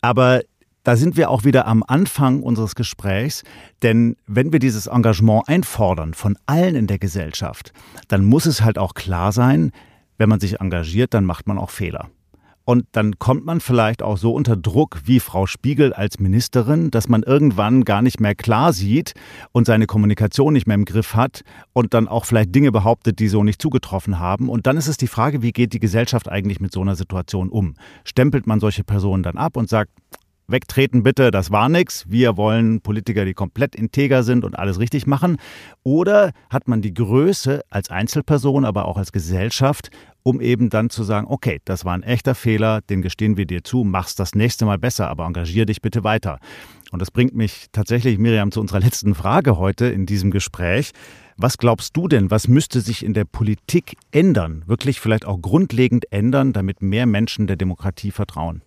Aber 0.00 0.40
da 0.84 0.96
sind 0.96 1.16
wir 1.16 1.30
auch 1.30 1.44
wieder 1.44 1.66
am 1.66 1.82
Anfang 1.86 2.42
unseres 2.42 2.74
Gesprächs, 2.74 3.42
denn 3.82 4.16
wenn 4.26 4.52
wir 4.52 4.58
dieses 4.58 4.86
Engagement 4.86 5.48
einfordern 5.48 6.14
von 6.14 6.38
allen 6.46 6.74
in 6.74 6.86
der 6.86 6.98
Gesellschaft, 6.98 7.72
dann 8.08 8.24
muss 8.24 8.46
es 8.46 8.62
halt 8.62 8.78
auch 8.78 8.94
klar 8.94 9.32
sein, 9.32 9.72
wenn 10.18 10.28
man 10.28 10.40
sich 10.40 10.60
engagiert, 10.60 11.14
dann 11.14 11.24
macht 11.24 11.46
man 11.46 11.58
auch 11.58 11.70
Fehler. 11.70 12.10
Und 12.70 12.84
dann 12.92 13.18
kommt 13.18 13.44
man 13.44 13.60
vielleicht 13.60 14.00
auch 14.00 14.16
so 14.16 14.32
unter 14.32 14.56
Druck 14.56 15.00
wie 15.04 15.18
Frau 15.18 15.46
Spiegel 15.46 15.92
als 15.92 16.20
Ministerin, 16.20 16.92
dass 16.92 17.08
man 17.08 17.24
irgendwann 17.24 17.84
gar 17.84 18.00
nicht 18.00 18.20
mehr 18.20 18.36
klar 18.36 18.72
sieht 18.72 19.14
und 19.50 19.66
seine 19.66 19.86
Kommunikation 19.86 20.52
nicht 20.52 20.68
mehr 20.68 20.76
im 20.76 20.84
Griff 20.84 21.16
hat 21.16 21.42
und 21.72 21.94
dann 21.94 22.06
auch 22.06 22.26
vielleicht 22.26 22.54
Dinge 22.54 22.70
behauptet, 22.70 23.18
die 23.18 23.26
so 23.26 23.42
nicht 23.42 23.60
zugetroffen 23.60 24.20
haben. 24.20 24.48
Und 24.48 24.68
dann 24.68 24.76
ist 24.76 24.86
es 24.86 24.98
die 24.98 25.08
Frage, 25.08 25.42
wie 25.42 25.50
geht 25.50 25.72
die 25.72 25.80
Gesellschaft 25.80 26.28
eigentlich 26.28 26.60
mit 26.60 26.72
so 26.72 26.80
einer 26.80 26.94
Situation 26.94 27.48
um? 27.48 27.74
Stempelt 28.04 28.46
man 28.46 28.60
solche 28.60 28.84
Personen 28.84 29.24
dann 29.24 29.36
ab 29.36 29.56
und 29.56 29.68
sagt, 29.68 29.90
wegtreten 30.50 31.02
bitte, 31.02 31.30
das 31.30 31.50
war 31.50 31.68
nix. 31.68 32.04
Wir 32.08 32.36
wollen 32.36 32.80
Politiker, 32.80 33.24
die 33.24 33.34
komplett 33.34 33.74
integer 33.74 34.22
sind 34.22 34.44
und 34.44 34.58
alles 34.58 34.78
richtig 34.78 35.06
machen. 35.06 35.36
Oder 35.82 36.32
hat 36.50 36.68
man 36.68 36.82
die 36.82 36.94
Größe 36.94 37.62
als 37.70 37.90
Einzelperson, 37.90 38.64
aber 38.64 38.86
auch 38.86 38.96
als 38.96 39.12
Gesellschaft, 39.12 39.90
um 40.22 40.40
eben 40.40 40.70
dann 40.70 40.90
zu 40.90 41.02
sagen, 41.02 41.26
okay, 41.28 41.60
das 41.64 41.84
war 41.84 41.94
ein 41.94 42.02
echter 42.02 42.34
Fehler, 42.34 42.80
den 42.82 43.02
gestehen 43.02 43.36
wir 43.36 43.46
dir 43.46 43.64
zu, 43.64 43.84
mach's 43.84 44.14
das 44.14 44.34
nächste 44.34 44.64
Mal 44.66 44.78
besser, 44.78 45.08
aber 45.08 45.24
engagier 45.24 45.66
dich 45.66 45.80
bitte 45.80 46.04
weiter. 46.04 46.38
Und 46.90 47.00
das 47.00 47.10
bringt 47.10 47.34
mich 47.34 47.66
tatsächlich, 47.72 48.18
Miriam, 48.18 48.52
zu 48.52 48.60
unserer 48.60 48.80
letzten 48.80 49.14
Frage 49.14 49.56
heute 49.56 49.86
in 49.86 50.06
diesem 50.06 50.30
Gespräch. 50.30 50.90
Was 51.36 51.56
glaubst 51.56 51.96
du 51.96 52.06
denn, 52.06 52.30
was 52.30 52.48
müsste 52.48 52.80
sich 52.80 53.04
in 53.04 53.14
der 53.14 53.24
Politik 53.24 53.96
ändern, 54.10 54.64
wirklich 54.66 55.00
vielleicht 55.00 55.24
auch 55.24 55.40
grundlegend 55.40 56.12
ändern, 56.12 56.52
damit 56.52 56.82
mehr 56.82 57.06
Menschen 57.06 57.46
der 57.46 57.56
Demokratie 57.56 58.10
vertrauen? 58.10 58.62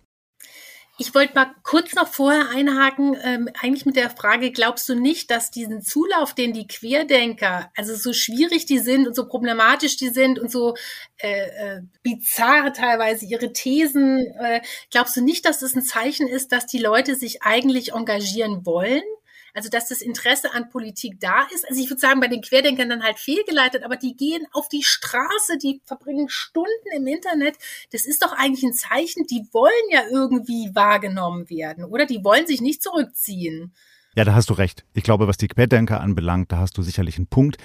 Ich 0.96 1.12
wollte 1.12 1.34
mal 1.34 1.52
kurz 1.64 1.94
noch 1.94 2.06
vorher 2.06 2.50
einhaken, 2.50 3.16
ähm, 3.20 3.48
eigentlich 3.60 3.84
mit 3.84 3.96
der 3.96 4.10
Frage, 4.10 4.52
glaubst 4.52 4.88
du 4.88 4.94
nicht, 4.94 5.28
dass 5.28 5.50
diesen 5.50 5.82
Zulauf, 5.82 6.34
den 6.34 6.52
die 6.52 6.68
Querdenker, 6.68 7.72
also 7.76 7.96
so 7.96 8.12
schwierig 8.12 8.66
die 8.66 8.78
sind 8.78 9.08
und 9.08 9.16
so 9.16 9.26
problematisch 9.26 9.96
die 9.96 10.10
sind 10.10 10.38
und 10.38 10.52
so 10.52 10.76
äh, 11.18 11.78
äh, 11.78 11.82
bizarr 12.04 12.72
teilweise 12.72 13.26
ihre 13.26 13.52
Thesen, 13.52 14.24
äh, 14.38 14.60
glaubst 14.92 15.16
du 15.16 15.20
nicht, 15.22 15.44
dass 15.46 15.58
das 15.58 15.74
ein 15.74 15.82
Zeichen 15.82 16.28
ist, 16.28 16.52
dass 16.52 16.66
die 16.66 16.78
Leute 16.78 17.16
sich 17.16 17.42
eigentlich 17.42 17.92
engagieren 17.92 18.64
wollen? 18.64 19.02
Also, 19.54 19.70
dass 19.70 19.88
das 19.88 20.02
Interesse 20.02 20.52
an 20.52 20.68
Politik 20.68 21.20
da 21.20 21.46
ist. 21.54 21.66
Also, 21.68 21.80
ich 21.80 21.88
würde 21.88 22.00
sagen, 22.00 22.20
bei 22.20 22.28
den 22.28 22.42
Querdenkern 22.42 22.90
dann 22.90 23.02
halt 23.02 23.18
fehlgeleitet, 23.18 23.84
aber 23.84 23.96
die 23.96 24.16
gehen 24.16 24.46
auf 24.52 24.68
die 24.68 24.82
Straße, 24.82 25.56
die 25.62 25.80
verbringen 25.84 26.28
Stunden 26.28 26.68
im 26.94 27.06
Internet. 27.06 27.56
Das 27.92 28.04
ist 28.04 28.22
doch 28.22 28.32
eigentlich 28.32 28.64
ein 28.64 28.74
Zeichen, 28.74 29.26
die 29.26 29.46
wollen 29.52 29.72
ja 29.90 30.02
irgendwie 30.10 30.70
wahrgenommen 30.74 31.48
werden, 31.48 31.84
oder? 31.84 32.04
Die 32.04 32.24
wollen 32.24 32.46
sich 32.46 32.60
nicht 32.60 32.82
zurückziehen. 32.82 33.72
Ja, 34.16 34.24
da 34.24 34.34
hast 34.34 34.50
du 34.50 34.54
recht. 34.54 34.84
Ich 34.94 35.02
glaube, 35.02 35.26
was 35.26 35.36
die 35.36 35.48
Querdenker 35.48 36.00
anbelangt, 36.00 36.52
da 36.52 36.58
hast 36.58 36.76
du 36.76 36.82
sicherlich 36.82 37.16
einen 37.16 37.26
Punkt 37.26 37.56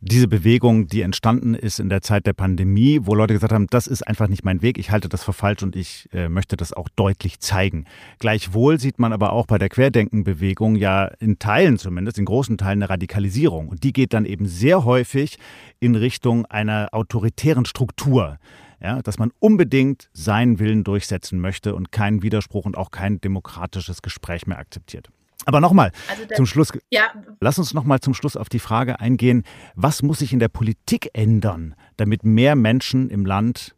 diese 0.00 0.28
Bewegung, 0.28 0.86
die 0.86 1.02
entstanden 1.02 1.54
ist 1.54 1.80
in 1.80 1.88
der 1.88 2.02
Zeit 2.02 2.26
der 2.26 2.32
Pandemie, 2.32 3.00
wo 3.02 3.14
Leute 3.14 3.34
gesagt 3.34 3.52
haben, 3.52 3.66
das 3.68 3.88
ist 3.88 4.06
einfach 4.06 4.28
nicht 4.28 4.44
mein 4.44 4.62
Weg, 4.62 4.78
ich 4.78 4.90
halte 4.92 5.08
das 5.08 5.24
für 5.24 5.32
falsch 5.32 5.62
und 5.64 5.74
ich 5.74 6.08
äh, 6.12 6.28
möchte 6.28 6.56
das 6.56 6.72
auch 6.72 6.88
deutlich 6.94 7.40
zeigen. 7.40 7.84
Gleichwohl 8.20 8.78
sieht 8.78 9.00
man 9.00 9.12
aber 9.12 9.32
auch 9.32 9.46
bei 9.46 9.58
der 9.58 9.68
Querdenkenbewegung 9.68 10.76
ja 10.76 11.06
in 11.18 11.38
Teilen 11.40 11.78
zumindest, 11.78 12.18
in 12.18 12.26
großen 12.26 12.58
Teilen 12.58 12.78
eine 12.78 12.90
Radikalisierung. 12.90 13.68
Und 13.68 13.82
die 13.82 13.92
geht 13.92 14.12
dann 14.12 14.24
eben 14.24 14.46
sehr 14.46 14.84
häufig 14.84 15.38
in 15.80 15.96
Richtung 15.96 16.46
einer 16.46 16.88
autoritären 16.92 17.64
Struktur. 17.64 18.38
Ja, 18.80 19.02
dass 19.02 19.18
man 19.18 19.32
unbedingt 19.40 20.08
seinen 20.12 20.60
Willen 20.60 20.84
durchsetzen 20.84 21.40
möchte 21.40 21.74
und 21.74 21.90
keinen 21.90 22.22
Widerspruch 22.22 22.64
und 22.64 22.78
auch 22.78 22.92
kein 22.92 23.20
demokratisches 23.20 24.02
Gespräch 24.02 24.46
mehr 24.46 24.60
akzeptiert. 24.60 25.08
Aber 25.48 25.62
nochmal 25.62 25.92
also 26.10 26.26
zum 26.36 26.44
Schluss. 26.44 26.68
Ja. 26.90 27.10
Lass 27.40 27.58
uns 27.58 27.72
nochmal 27.72 28.00
zum 28.00 28.12
Schluss 28.12 28.36
auf 28.36 28.50
die 28.50 28.58
Frage 28.58 29.00
eingehen, 29.00 29.44
was 29.74 30.02
muss 30.02 30.18
sich 30.18 30.34
in 30.34 30.40
der 30.40 30.48
Politik 30.48 31.08
ändern, 31.14 31.74
damit 31.96 32.22
mehr 32.22 32.54
Menschen 32.54 33.08
im 33.08 33.24
Land 33.24 33.74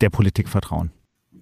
der 0.00 0.10
Politik 0.10 0.48
vertrauen? 0.48 0.90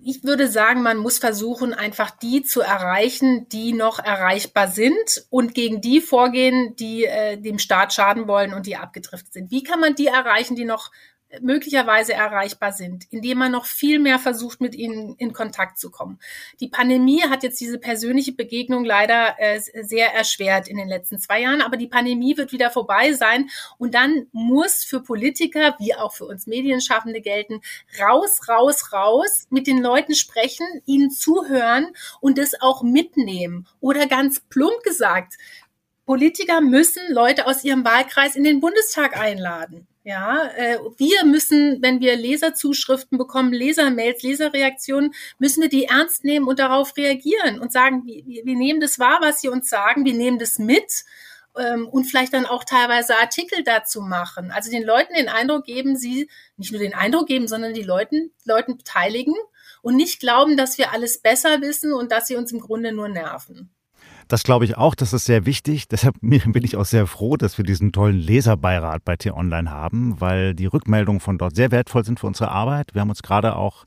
Ich 0.04 0.24
würde 0.24 0.48
sagen, 0.48 0.82
man 0.82 0.98
muss 0.98 1.18
versuchen, 1.18 1.72
einfach 1.72 2.10
die 2.10 2.42
zu 2.42 2.60
erreichen, 2.60 3.48
die 3.48 3.72
noch 3.72 3.98
erreichbar 3.98 4.68
sind 4.68 5.24
und 5.30 5.54
gegen 5.54 5.80
die 5.80 6.02
vorgehen, 6.02 6.76
die 6.76 7.06
äh, 7.06 7.40
dem 7.40 7.58
Staat 7.58 7.94
schaden 7.94 8.28
wollen 8.28 8.52
und 8.52 8.66
die 8.66 8.76
abgedriftet 8.76 9.32
sind. 9.32 9.50
Wie 9.50 9.62
kann 9.62 9.80
man 9.80 9.94
die 9.94 10.08
erreichen, 10.08 10.54
die 10.54 10.66
noch 10.66 10.90
möglicherweise 11.40 12.12
erreichbar 12.12 12.72
sind, 12.72 13.06
indem 13.10 13.38
man 13.38 13.52
noch 13.52 13.64
viel 13.64 13.98
mehr 13.98 14.18
versucht, 14.18 14.60
mit 14.60 14.74
ihnen 14.74 15.14
in 15.16 15.32
Kontakt 15.32 15.78
zu 15.78 15.90
kommen. 15.90 16.18
Die 16.60 16.68
Pandemie 16.68 17.22
hat 17.22 17.42
jetzt 17.42 17.60
diese 17.60 17.78
persönliche 17.78 18.32
Begegnung 18.32 18.84
leider 18.84 19.36
äh, 19.38 19.60
sehr 19.60 20.12
erschwert 20.14 20.68
in 20.68 20.76
den 20.76 20.88
letzten 20.88 21.18
zwei 21.18 21.40
Jahren, 21.40 21.62
aber 21.62 21.76
die 21.76 21.86
Pandemie 21.86 22.36
wird 22.36 22.52
wieder 22.52 22.70
vorbei 22.70 23.12
sein 23.12 23.48
und 23.78 23.94
dann 23.94 24.26
muss 24.32 24.84
für 24.84 25.02
Politiker 25.02 25.76
wie 25.78 25.94
auch 25.94 26.12
für 26.12 26.26
uns 26.26 26.46
Medienschaffende 26.46 27.20
gelten, 27.20 27.60
raus, 28.00 28.48
raus, 28.48 28.92
raus, 28.92 29.46
mit 29.50 29.66
den 29.66 29.82
Leuten 29.82 30.14
sprechen, 30.14 30.66
ihnen 30.86 31.10
zuhören 31.10 31.88
und 32.20 32.38
das 32.38 32.60
auch 32.60 32.82
mitnehmen. 32.82 33.66
Oder 33.80 34.06
ganz 34.06 34.40
plump 34.40 34.82
gesagt, 34.82 35.34
Politiker 36.04 36.60
müssen 36.60 37.02
Leute 37.10 37.46
aus 37.46 37.64
ihrem 37.64 37.84
Wahlkreis 37.84 38.34
in 38.34 38.44
den 38.44 38.60
Bundestag 38.60 39.16
einladen. 39.16 39.86
Ja, 40.04 40.50
äh, 40.56 40.78
wir 40.96 41.24
müssen, 41.24 41.80
wenn 41.80 42.00
wir 42.00 42.16
Leserzuschriften 42.16 43.18
bekommen, 43.18 43.52
Lesermails, 43.52 44.22
Leserreaktionen, 44.22 45.14
müssen 45.38 45.62
wir 45.62 45.68
die 45.68 45.84
ernst 45.84 46.24
nehmen 46.24 46.48
und 46.48 46.58
darauf 46.58 46.96
reagieren 46.96 47.60
und 47.60 47.70
sagen, 47.70 48.04
wir, 48.04 48.56
nehmen 48.56 48.80
das 48.80 48.98
wahr, 48.98 49.18
was 49.20 49.40
sie 49.40 49.48
uns 49.48 49.68
sagen, 49.68 50.04
wir 50.04 50.14
nehmen 50.14 50.40
das 50.40 50.58
mit 50.58 51.04
ähm, 51.56 51.86
und 51.86 52.04
vielleicht 52.04 52.32
dann 52.32 52.46
auch 52.46 52.64
teilweise 52.64 53.16
Artikel 53.16 53.62
dazu 53.62 54.00
machen. 54.00 54.50
Also 54.50 54.72
den 54.72 54.82
Leuten 54.82 55.14
den 55.14 55.28
Eindruck 55.28 55.66
geben, 55.66 55.96
sie 55.96 56.28
nicht 56.56 56.72
nur 56.72 56.80
den 56.80 56.94
Eindruck 56.94 57.28
geben, 57.28 57.46
sondern 57.46 57.72
die 57.72 57.84
Leuten, 57.84 58.32
Leuten 58.44 58.76
beteiligen 58.76 59.34
und 59.82 59.94
nicht 59.94 60.18
glauben, 60.18 60.56
dass 60.56 60.78
wir 60.78 60.92
alles 60.92 61.22
besser 61.22 61.60
wissen 61.60 61.92
und 61.92 62.10
dass 62.10 62.26
sie 62.26 62.34
uns 62.34 62.50
im 62.50 62.58
Grunde 62.58 62.90
nur 62.90 63.08
nerven. 63.08 63.70
Das 64.32 64.44
glaube 64.44 64.64
ich 64.64 64.78
auch, 64.78 64.94
das 64.94 65.12
ist 65.12 65.26
sehr 65.26 65.44
wichtig. 65.44 65.88
Deshalb 65.90 66.16
bin 66.22 66.64
ich 66.64 66.78
auch 66.78 66.86
sehr 66.86 67.06
froh, 67.06 67.36
dass 67.36 67.58
wir 67.58 67.66
diesen 67.66 67.92
tollen 67.92 68.16
Leserbeirat 68.16 69.04
bei 69.04 69.14
T-Online 69.14 69.70
haben, 69.70 70.18
weil 70.22 70.54
die 70.54 70.64
Rückmeldungen 70.64 71.20
von 71.20 71.36
dort 71.36 71.54
sehr 71.54 71.70
wertvoll 71.70 72.02
sind 72.02 72.18
für 72.18 72.28
unsere 72.28 72.50
Arbeit. 72.50 72.94
Wir 72.94 73.02
haben 73.02 73.10
uns 73.10 73.22
gerade 73.22 73.56
auch 73.56 73.84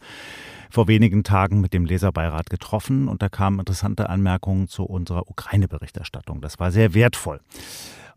vor 0.70 0.88
wenigen 0.88 1.24
Tagen 1.24 1.62
mit 1.62 1.74
dem 1.74 1.86
Leserbeirat 1.86 2.52
getroffen 2.52 3.08
und 3.08 3.24
da 3.24 3.30
kamen 3.30 3.58
interessante 3.58 4.08
Anmerkungen 4.08 4.68
zu 4.68 4.84
unserer 4.84 5.28
Ukraine-Berichterstattung. 5.32 6.42
Das 6.42 6.60
war 6.60 6.72
sehr 6.72 6.94
wertvoll. 6.94 7.42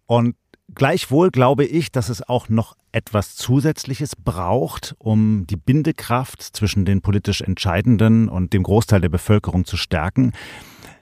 Und 0.04 0.36
Gleichwohl 0.74 1.30
glaube 1.30 1.64
ich, 1.64 1.92
dass 1.92 2.10
es 2.10 2.28
auch 2.28 2.50
noch 2.50 2.76
etwas 2.92 3.36
Zusätzliches 3.36 4.14
braucht, 4.16 4.94
um 4.98 5.46
die 5.46 5.56
Bindekraft 5.56 6.42
zwischen 6.42 6.84
den 6.84 7.00
politisch 7.00 7.40
Entscheidenden 7.40 8.28
und 8.28 8.52
dem 8.52 8.64
Großteil 8.64 9.00
der 9.00 9.08
Bevölkerung 9.08 9.64
zu 9.64 9.78
stärken 9.78 10.34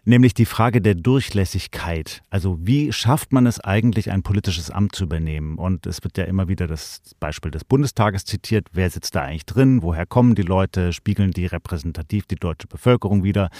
nämlich 0.07 0.33
die 0.33 0.47
Frage 0.47 0.81
der 0.81 0.95
Durchlässigkeit. 0.95 2.23
Also 2.31 2.59
wie 2.61 2.93
schafft 2.93 3.33
man 3.33 3.45
es 3.47 3.61
eigentlich, 3.61 4.11
ein 4.11 4.23
politisches 4.23 4.71
Amt 4.71 4.95
zu 4.95 5.05
übernehmen? 5.05 5.59
Und 5.59 5.87
es 5.87 6.03
wird 6.03 6.17
ja 6.17 6.25
immer 6.25 6.49
wieder 6.49 6.67
das 6.67 7.03
Beispiel 7.21 7.51
des 7.51 7.65
Bundestages 7.65 8.25
zitiert. 8.25 8.69
Wer 8.73 8.89
sitzt 8.89 9.15
da 9.15 9.23
eigentlich 9.23 9.47
drin? 9.47 9.83
Woher 9.83 10.07
kommen 10.07 10.35
die 10.35 10.43
Leute? 10.43 10.93
Spiegeln 10.93 11.33
die 11.33 11.47
repräsentativ 11.47 12.27
die 12.27 12.37
deutsche 12.37 12.69
Bevölkerung 12.69 13.25
wieder? 13.25 13.51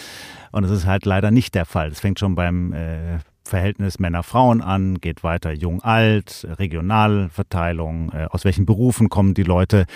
Und 0.53 0.65
es 0.65 0.71
ist 0.71 0.87
halt 0.87 1.05
leider 1.05 1.31
nicht 1.31 1.55
der 1.55 1.67
Fall. 1.67 1.89
Es 1.89 2.01
fängt 2.01 2.21
schon 2.21 2.37
beim 2.37 2.73
äh, 2.73 3.19
Verhältnis 3.45 3.99
Männer-Frauen 3.99 4.61
an, 4.61 5.01
geht 5.01 5.23
weiter 5.23 5.53
jung-alt, 5.53 6.47
Regionalverteilung, 6.59 8.13
äh, 8.13 8.27
aus 8.31 8.45
welchen 8.45 8.67
Berufen 8.67 9.09
kommen 9.09 9.35
die 9.35 9.43
Leute. 9.43 9.87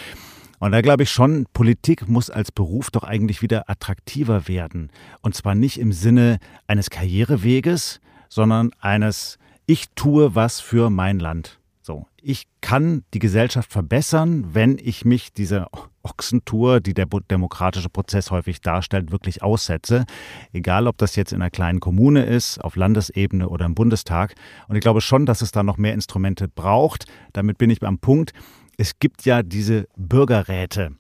Und 0.60 0.72
da 0.72 0.82
glaube 0.82 1.04
ich 1.04 1.10
schon, 1.10 1.46
Politik 1.54 2.06
muss 2.06 2.28
als 2.28 2.52
Beruf 2.52 2.90
doch 2.90 3.02
eigentlich 3.02 3.40
wieder 3.40 3.68
attraktiver 3.68 4.46
werden. 4.46 4.90
Und 5.22 5.34
zwar 5.34 5.54
nicht 5.54 5.80
im 5.80 5.90
Sinne 5.90 6.38
eines 6.66 6.90
Karriereweges, 6.90 8.00
sondern 8.28 8.70
eines 8.78 9.38
Ich 9.64 9.86
tue 9.94 10.34
was 10.34 10.60
für 10.60 10.90
mein 10.90 11.18
Land. 11.18 11.58
So, 11.80 12.06
ich 12.20 12.46
kann 12.60 13.04
die 13.14 13.20
Gesellschaft 13.20 13.72
verbessern, 13.72 14.50
wenn 14.52 14.76
ich 14.78 15.06
mich 15.06 15.32
dieser 15.32 15.70
Ochsentour, 16.02 16.80
die 16.80 16.92
der 16.92 17.06
demokratische 17.06 17.88
Prozess 17.88 18.30
häufig 18.30 18.60
darstellt, 18.60 19.10
wirklich 19.12 19.42
aussetze. 19.42 20.04
Egal, 20.52 20.86
ob 20.86 20.98
das 20.98 21.16
jetzt 21.16 21.32
in 21.32 21.40
einer 21.40 21.50
kleinen 21.50 21.80
Kommune 21.80 22.24
ist, 22.24 22.58
auf 22.62 22.76
Landesebene 22.76 23.48
oder 23.48 23.64
im 23.64 23.74
Bundestag. 23.74 24.34
Und 24.68 24.76
ich 24.76 24.82
glaube 24.82 25.00
schon, 25.00 25.24
dass 25.24 25.40
es 25.40 25.52
da 25.52 25.62
noch 25.62 25.78
mehr 25.78 25.94
Instrumente 25.94 26.48
braucht. 26.48 27.06
Damit 27.32 27.56
bin 27.56 27.70
ich 27.70 27.82
am 27.82 27.98
Punkt. 27.98 28.34
Es 28.80 28.98
gibt 28.98 29.26
ja 29.26 29.42
diese 29.42 29.86
Bürgerräte. 29.94 30.92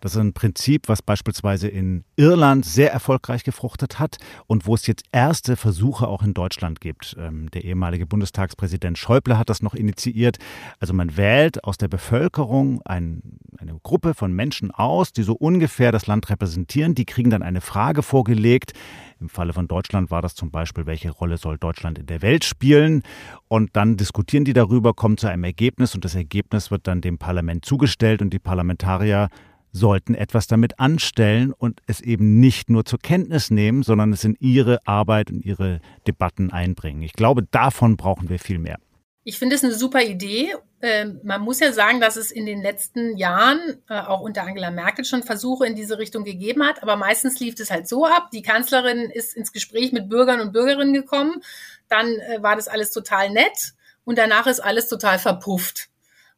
Das 0.00 0.12
ist 0.12 0.18
ein 0.18 0.32
Prinzip, 0.32 0.88
was 0.88 1.02
beispielsweise 1.02 1.68
in 1.68 2.04
Irland 2.16 2.64
sehr 2.64 2.92
erfolgreich 2.92 3.44
gefruchtet 3.44 3.98
hat 3.98 4.16
und 4.46 4.66
wo 4.66 4.74
es 4.74 4.86
jetzt 4.86 5.04
erste 5.12 5.56
Versuche 5.56 6.08
auch 6.08 6.22
in 6.22 6.34
Deutschland 6.34 6.80
gibt. 6.80 7.16
Ähm, 7.18 7.50
der 7.50 7.64
ehemalige 7.64 8.06
Bundestagspräsident 8.06 8.98
Schäuble 8.98 9.38
hat 9.38 9.50
das 9.50 9.62
noch 9.62 9.74
initiiert. 9.74 10.38
Also 10.78 10.94
man 10.94 11.16
wählt 11.16 11.64
aus 11.64 11.76
der 11.78 11.88
Bevölkerung 11.88 12.80
ein, 12.84 13.22
eine 13.58 13.78
Gruppe 13.82 14.14
von 14.14 14.32
Menschen 14.32 14.70
aus, 14.70 15.12
die 15.12 15.22
so 15.22 15.34
ungefähr 15.34 15.92
das 15.92 16.06
Land 16.06 16.30
repräsentieren. 16.30 16.94
Die 16.94 17.04
kriegen 17.04 17.30
dann 17.30 17.42
eine 17.42 17.60
Frage 17.60 18.02
vorgelegt, 18.02 18.72
im 19.20 19.28
Falle 19.28 19.52
von 19.52 19.68
Deutschland 19.68 20.10
war 20.10 20.22
das 20.22 20.34
zum 20.34 20.50
Beispiel, 20.50 20.86
welche 20.86 21.10
Rolle 21.10 21.36
soll 21.36 21.58
Deutschland 21.58 21.98
in 21.98 22.06
der 22.06 22.22
Welt 22.22 22.42
spielen? 22.42 23.02
Und 23.48 23.76
dann 23.76 23.98
diskutieren 23.98 24.46
die 24.46 24.54
darüber, 24.54 24.94
kommen 24.94 25.18
zu 25.18 25.26
einem 25.26 25.44
Ergebnis 25.44 25.94
und 25.94 26.06
das 26.06 26.14
Ergebnis 26.14 26.70
wird 26.70 26.86
dann 26.86 27.02
dem 27.02 27.18
Parlament 27.18 27.66
zugestellt 27.66 28.22
und 28.22 28.30
die 28.30 28.38
Parlamentarier 28.38 29.28
sollten 29.72 30.14
etwas 30.14 30.46
damit 30.46 30.78
anstellen 30.78 31.52
und 31.52 31.80
es 31.86 32.00
eben 32.00 32.40
nicht 32.40 32.70
nur 32.70 32.84
zur 32.84 32.98
Kenntnis 32.98 33.50
nehmen, 33.50 33.82
sondern 33.82 34.12
es 34.12 34.24
in 34.24 34.36
ihre 34.40 34.86
Arbeit 34.86 35.30
und 35.30 35.44
ihre 35.44 35.80
Debatten 36.06 36.50
einbringen. 36.50 37.02
Ich 37.02 37.12
glaube, 37.12 37.42
davon 37.50 37.96
brauchen 37.96 38.28
wir 38.28 38.38
viel 38.38 38.58
mehr. 38.58 38.78
Ich 39.22 39.38
finde 39.38 39.54
es 39.54 39.62
eine 39.62 39.74
super 39.74 40.02
Idee. 40.02 40.54
Ähm, 40.80 41.20
man 41.22 41.42
muss 41.42 41.60
ja 41.60 41.72
sagen, 41.72 42.00
dass 42.00 42.16
es 42.16 42.30
in 42.30 42.46
den 42.46 42.62
letzten 42.62 43.18
Jahren, 43.18 43.82
äh, 43.88 44.00
auch 44.00 44.20
unter 44.20 44.44
Angela 44.44 44.70
Merkel, 44.70 45.04
schon 45.04 45.22
Versuche 45.22 45.66
in 45.66 45.74
diese 45.74 45.98
Richtung 45.98 46.24
gegeben 46.24 46.64
hat. 46.64 46.82
Aber 46.82 46.96
meistens 46.96 47.38
lief 47.38 47.60
es 47.60 47.70
halt 47.70 47.86
so 47.86 48.06
ab. 48.06 48.30
Die 48.32 48.40
Kanzlerin 48.40 49.10
ist 49.10 49.36
ins 49.36 49.52
Gespräch 49.52 49.92
mit 49.92 50.08
Bürgern 50.08 50.40
und 50.40 50.52
Bürgerinnen 50.52 50.94
gekommen. 50.94 51.42
Dann 51.88 52.06
äh, 52.06 52.42
war 52.42 52.56
das 52.56 52.66
alles 52.66 52.92
total 52.92 53.30
nett. 53.30 53.74
Und 54.04 54.16
danach 54.16 54.46
ist 54.46 54.60
alles 54.60 54.88
total 54.88 55.18
verpufft. 55.18 55.89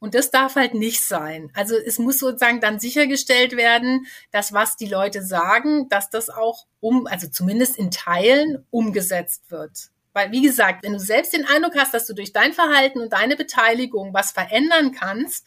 Und 0.03 0.17
das 0.17 0.33
darf 0.33 0.57
halt 0.57 0.75
nicht 0.75 1.07
sein. 1.07 1.53
Also 1.55 1.77
es 1.77 2.01
muss 2.01 2.19
sozusagen 2.19 2.61
dann 2.61 2.81
sichergestellt 2.81 3.57
werden, 3.57 4.05
dass 4.33 4.53
was 4.53 4.75
die 4.77 4.89
Leute 4.89 5.23
sagen, 5.23 5.89
dass 5.91 6.11
das 6.11 6.29
auch 6.29 6.67
um, 6.81 7.07
also 7.07 7.29
zumindest 7.29 7.79
in 7.79 7.93
Teilen 7.93 8.67
umgesetzt 8.71 9.53
wird. 9.53 9.91
Weil, 10.13 10.33
wie 10.33 10.43
gesagt, 10.43 10.83
wenn 10.83 10.95
du 10.95 10.99
selbst 10.99 11.33
den 11.33 11.47
Eindruck 11.47 11.77
hast, 11.77 11.95
dass 11.95 12.09
du 12.09 12.15
durch 12.15 12.33
dein 12.33 12.53
Verhalten 12.53 12.99
und 12.99 13.13
deine 13.13 13.37
Beteiligung 13.37 14.13
was 14.13 14.33
verändern 14.33 14.91
kannst, 14.91 15.47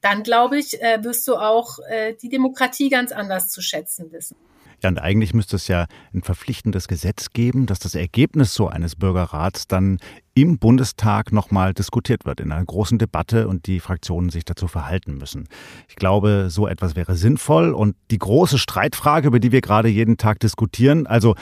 dann 0.00 0.22
glaube 0.22 0.56
ich, 0.56 0.80
äh, 0.80 1.04
wirst 1.04 1.28
du 1.28 1.36
auch 1.36 1.78
äh, 1.90 2.14
die 2.14 2.30
Demokratie 2.30 2.88
ganz 2.88 3.12
anders 3.12 3.50
zu 3.50 3.60
schätzen 3.60 4.10
wissen. 4.12 4.34
Ja, 4.82 4.88
und 4.88 4.98
eigentlich 4.98 5.34
müsste 5.34 5.56
es 5.56 5.68
ja 5.68 5.86
ein 6.14 6.22
verpflichtendes 6.22 6.88
Gesetz 6.88 7.30
geben, 7.30 7.66
dass 7.66 7.78
das 7.78 7.94
Ergebnis 7.94 8.54
so 8.54 8.68
eines 8.68 8.96
Bürgerrats 8.96 9.68
dann 9.68 9.98
im 10.34 10.58
Bundestag 10.58 11.32
nochmal 11.32 11.74
diskutiert 11.74 12.24
wird, 12.24 12.40
in 12.40 12.50
einer 12.50 12.64
großen 12.64 12.98
Debatte 12.98 13.46
und 13.46 13.66
die 13.66 13.80
Fraktionen 13.80 14.30
sich 14.30 14.44
dazu 14.44 14.68
verhalten 14.68 15.18
müssen. 15.18 15.48
Ich 15.88 15.96
glaube, 15.96 16.46
so 16.48 16.66
etwas 16.66 16.96
wäre 16.96 17.14
sinnvoll. 17.14 17.74
Und 17.74 17.94
die 18.10 18.18
große 18.18 18.58
Streitfrage, 18.58 19.28
über 19.28 19.40
die 19.40 19.52
wir 19.52 19.60
gerade 19.60 19.88
jeden 19.88 20.16
Tag 20.16 20.40
diskutieren, 20.40 21.06
also 21.06 21.34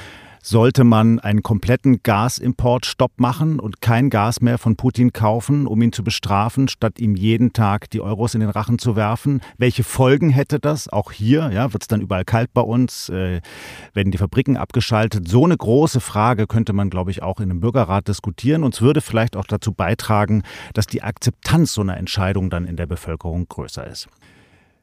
sollte 0.43 0.85
man 0.85 1.19
einen 1.19 1.43
kompletten 1.43 2.03
Gasimportstopp 2.03 3.13
machen 3.19 3.61
und 3.61 3.81
kein 3.81 4.11
Gas 4.11 4.41
mehr 4.41 4.59
von 4.59 4.77
Putin 4.77 5.13
kaufen, 5.13 5.67
um 5.67 5.81
ihn 5.83 5.93
zu 5.93 6.05
bestrafen, 6.05 6.69
statt 6.69 6.99
ihm 6.99 7.17
jeden 7.17 7.53
Tag 7.53 7.91
die 7.91 8.01
Euros 8.01 8.35
in 8.35 8.41
den 8.41 8.51
Rachen 8.51 8.79
zu 8.79 8.97
werfen? 8.97 9.41
Welche 9.57 9.85
Folgen 9.85 10.31
hätte 10.31 10.59
das? 10.59 10.89
Auch 10.89 11.13
hier 11.13 11.51
ja, 11.53 11.73
wird 11.73 11.85
es 11.85 11.89
dann 11.89 12.01
überall 12.01 12.25
kalt 12.25 12.53
bei 12.53 12.63
uns, 12.63 13.09
äh, 13.09 13.41
werden 13.95 14.11
die 14.11 14.19
Fabriken 14.19 14.57
abgeschaltet. 14.57 15.29
So 15.29 15.45
eine 15.45 15.57
große 15.57 16.01
Frage 16.01 16.47
könnte 16.47 16.73
man, 16.73 16.91
glaube 16.91 17.11
ich, 17.11 17.23
auch 17.23 17.41
in 17.41 17.51
einem 17.51 17.61
Bürgerrat 17.61 18.09
diskutieren 18.09 18.65
und 18.65 18.75
es 18.75 18.83
würde 18.83 19.01
vielleicht 19.01 19.37
auch 19.37 19.47
dazu 19.47 19.73
beitragen, 19.73 20.43
dass 20.75 20.87
die 20.87 21.03
Akzeptanz 21.03 21.75
so 21.75 21.81
einer 21.81 21.97
Entscheidung 21.97 22.51
dann 22.51 22.65
in 22.65 22.77
der 22.77 22.87
Bevölkerung 22.87 23.47
größer 23.49 23.87
ist. 23.87 24.09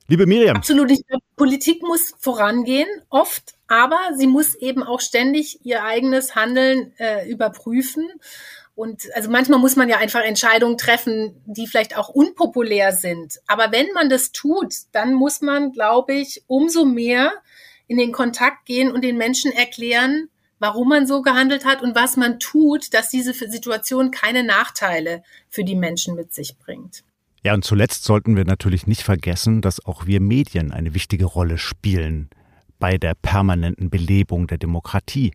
Liebe 0.08 0.28
Miriam. 0.28 0.58
Absolut. 0.58 0.92
Ich 0.92 1.06
glaube, 1.08 1.24
Politik 1.36 1.82
muss 1.82 2.14
vorangehen, 2.18 2.88
oft, 3.10 3.56
aber 3.68 4.00
sie 4.16 4.28
muss 4.28 4.56
eben 4.56 4.84
auch 4.84 5.02
ständig 5.02 5.66
ihr 5.66 5.84
eigenes 5.84 6.36
Handeln 6.36 6.94
äh, 6.98 7.30
überprüfen. 7.30 8.10
Und 8.74 9.04
also 9.16 9.30
manchmal 9.30 9.60
muss 9.60 9.76
man 9.76 9.90
ja 9.90 9.98
einfach 9.98 10.22
Entscheidungen 10.22 10.78
treffen, 10.78 11.42
die 11.46 11.68
vielleicht 11.68 11.98
auch 11.98 12.10
unpopulär 12.10 12.92
sind. 12.92 13.40
Aber 13.48 13.72
wenn 13.72 13.88
man 13.94 14.10
das 14.10 14.32
tut, 14.32 14.74
dann 14.92 15.14
muss 15.14 15.42
man, 15.42 15.72
glaube 15.72 16.14
ich, 16.14 16.44
umso 16.48 16.86
mehr 16.86 17.34
in 17.88 17.98
den 17.98 18.12
Kontakt 18.12 18.66
gehen 18.66 18.92
und 18.92 19.04
den 19.04 19.18
Menschen 19.18 19.52
erklären, 19.52 20.30
warum 20.60 20.90
man 20.90 21.06
so 21.08 21.22
gehandelt 21.22 21.66
hat 21.66 21.82
und 21.82 21.96
was 21.96 22.18
man 22.18 22.40
tut, 22.40 22.94
dass 22.94 23.10
diese 23.10 23.34
Situation 23.34 24.12
keine 24.12 24.44
Nachteile 24.44 25.24
für 25.50 25.64
die 25.64 25.76
Menschen 25.76 26.16
mit 26.16 26.34
sich 26.34 26.58
bringt. 26.58 27.04
Ja, 27.46 27.54
und 27.54 27.64
zuletzt 27.64 28.06
sollten 28.06 28.36
wir 28.36 28.44
natürlich 28.44 28.88
nicht 28.88 29.04
vergessen, 29.04 29.62
dass 29.62 29.86
auch 29.86 30.08
wir 30.08 30.20
Medien 30.20 30.72
eine 30.72 30.96
wichtige 30.96 31.26
Rolle 31.26 31.60
spielen 31.60 32.32
bei 32.80 32.98
der 32.98 33.14
permanenten 33.14 33.92
Belebung 33.92 34.48
der 34.48 34.58
Demokratie. 34.58 35.32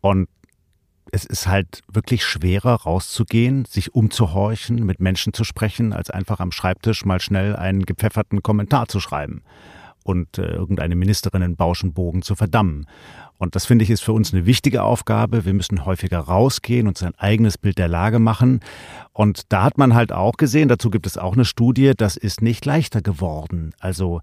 Und 0.00 0.28
es 1.10 1.24
ist 1.24 1.48
halt 1.48 1.82
wirklich 1.92 2.24
schwerer 2.24 2.82
rauszugehen, 2.82 3.64
sich 3.64 3.92
umzuhorchen, 3.92 4.86
mit 4.86 5.00
Menschen 5.00 5.32
zu 5.32 5.42
sprechen, 5.42 5.92
als 5.92 6.10
einfach 6.10 6.38
am 6.38 6.52
Schreibtisch 6.52 7.04
mal 7.04 7.20
schnell 7.20 7.56
einen 7.56 7.86
gepfefferten 7.86 8.44
Kommentar 8.44 8.86
zu 8.86 9.00
schreiben 9.00 9.42
und 10.04 10.38
äh, 10.38 10.42
irgendeine 10.42 10.94
Ministerin 10.94 11.42
in 11.42 11.56
Bauschenbogen 11.56 12.22
zu 12.22 12.36
verdammen. 12.36 12.86
Und 13.42 13.56
das 13.56 13.66
finde 13.66 13.82
ich 13.82 13.90
ist 13.90 14.04
für 14.04 14.12
uns 14.12 14.32
eine 14.32 14.46
wichtige 14.46 14.84
Aufgabe. 14.84 15.44
Wir 15.44 15.52
müssen 15.52 15.84
häufiger 15.84 16.20
rausgehen 16.20 16.86
und 16.86 16.96
sein 16.96 17.12
eigenes 17.18 17.58
Bild 17.58 17.76
der 17.76 17.88
Lage 17.88 18.20
machen. 18.20 18.60
Und 19.12 19.52
da 19.52 19.64
hat 19.64 19.78
man 19.78 19.96
halt 19.96 20.12
auch 20.12 20.36
gesehen, 20.36 20.68
dazu 20.68 20.90
gibt 20.90 21.08
es 21.08 21.18
auch 21.18 21.32
eine 21.32 21.44
Studie, 21.44 21.90
das 21.96 22.16
ist 22.16 22.40
nicht 22.40 22.64
leichter 22.64 23.02
geworden. 23.02 23.74
Also 23.80 24.20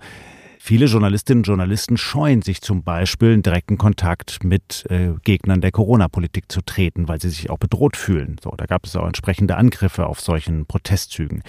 Viele 0.61 0.87
Journalistinnen 0.87 1.39
und 1.39 1.47
Journalisten 1.47 1.95
scheuen 1.95 2.41
sich 2.41 2.61
zum 2.61 2.83
Beispiel 2.83 3.31
in 3.31 3.41
direkten 3.41 3.77
Kontakt 3.77 4.43
mit 4.43 4.85
äh, 4.89 5.11
Gegnern 5.23 5.61
der 5.61 5.71
Corona-Politik 5.71 6.51
zu 6.51 6.61
treten, 6.61 7.07
weil 7.07 7.21
sie 7.21 7.29
sich 7.29 7.49
auch 7.49 7.57
bedroht 7.57 7.95
fühlen. 7.95 8.35
So, 8.43 8.51
da 8.57 8.65
gab 8.65 8.85
es 8.85 8.93
auch 8.97 9.07
entsprechende 9.07 9.55
Angriffe 9.55 10.05
auf 10.05 10.19
solchen 10.19 10.65
Protestzügen. 10.65 11.43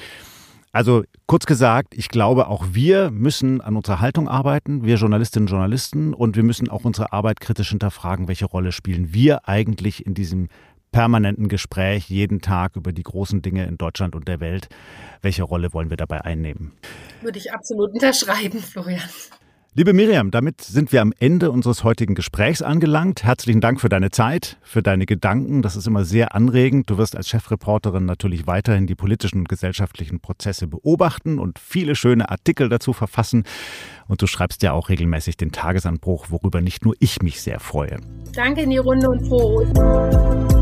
Also 0.73 1.03
kurz 1.27 1.47
gesagt, 1.47 1.95
ich 1.97 2.09
glaube, 2.09 2.47
auch 2.47 2.65
wir 2.71 3.11
müssen 3.11 3.61
an 3.61 3.77
unserer 3.77 4.01
Haltung 4.01 4.29
arbeiten, 4.29 4.85
wir 4.85 4.97
Journalistinnen 4.97 5.49
und 5.49 5.51
Journalisten, 5.51 6.15
und 6.15 6.37
wir 6.37 6.45
müssen 6.45 6.69
auch 6.69 6.85
unsere 6.85 7.13
Arbeit 7.13 7.41
kritisch 7.41 7.71
hinterfragen, 7.71 8.29
welche 8.29 8.47
Rolle 8.47 8.71
spielen 8.71 9.13
wir 9.13 9.49
eigentlich 9.49 10.07
in 10.07 10.15
diesem 10.15 10.49
permanenten 10.93 11.49
Gespräch 11.49 12.09
jeden 12.09 12.41
Tag 12.41 12.77
über 12.77 12.93
die 12.93 13.03
großen 13.03 13.43
Dinge 13.43 13.67
in 13.67 13.79
Deutschland 13.79 14.15
und 14.15 14.29
der 14.29 14.41
Welt. 14.41 14.69
Welche 15.23 15.43
Rolle 15.43 15.73
wollen 15.73 15.91
wir 15.91 15.97
dabei 15.97 16.25
einnehmen? 16.25 16.73
Würde 17.21 17.39
ich 17.39 17.53
absolut 17.53 17.93
unterschreiben, 17.93 18.61
Florian. 18.61 19.01
Liebe 19.73 19.93
Miriam, 19.93 20.33
damit 20.33 20.63
sind 20.63 20.91
wir 20.91 21.01
am 21.01 21.13
Ende 21.21 21.53
unseres 21.53 21.85
heutigen 21.85 22.17
Gesprächs 22.17 22.61
angelangt. 22.61 23.23
Herzlichen 23.23 23.61
Dank 23.61 23.81
für 23.81 23.89
deine 23.89 24.11
Zeit, 24.11 24.57
für 24.63 24.83
deine 24.83 25.07
Gedanken. 25.07 25.63
Das 25.63 25.77
ist 25.77 25.87
immer 25.87 26.05
sehr 26.05 26.35
anregend. 26.35 26.91
Du 26.91 26.99
wirst 26.99 27.17
als 27.17 27.29
Chefreporterin 27.29 28.05
natürlich 28.05 28.49
weiterhin 28.49 28.89
die 28.89 28.97
politischen 28.97 29.39
und 29.39 29.49
gesellschaftlichen 29.49 30.19
Prozesse 30.19 30.67
beobachten 30.67 31.39
und 31.39 31.61
viele 31.61 31.95
schöne 31.95 32.31
Artikel 32.31 32.69
dazu 32.69 32.93
verfassen. 32.93 33.45
Und 34.09 34.21
du 34.21 34.27
schreibst 34.27 34.65
ja 34.65 34.73
auch 34.73 34.89
regelmäßig 34.89 35.37
den 35.37 35.53
Tagesanbruch, 35.53 36.27
worüber 36.31 36.61
nicht 36.61 36.85
nur 36.85 36.97
ich 36.99 37.23
mich 37.23 37.41
sehr 37.41 37.61
freue. 37.61 37.99
Danke 38.35 38.63
in 38.63 38.71
die 38.71 38.79
Runde 38.79 39.09
und 39.09 39.25
froh. 39.29 40.60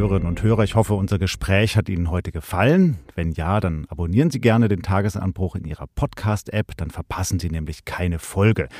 Hörerinnen 0.00 0.28
und 0.28 0.42
Hörer, 0.42 0.64
ich 0.64 0.76
hoffe, 0.76 0.94
unser 0.94 1.18
Gespräch 1.18 1.76
hat 1.76 1.90
Ihnen 1.90 2.10
heute 2.10 2.32
gefallen. 2.32 2.96
Wenn 3.16 3.32
ja, 3.32 3.60
dann 3.60 3.84
abonnieren 3.90 4.30
Sie 4.30 4.40
gerne 4.40 4.68
den 4.68 4.80
Tagesanbruch 4.80 5.56
in 5.56 5.66
Ihrer 5.66 5.86
Podcast-App, 5.94 6.74
dann 6.78 6.90
verpassen 6.90 7.38
Sie 7.38 7.50
nämlich 7.50 7.84
keine 7.84 8.18
Folge. 8.18 8.70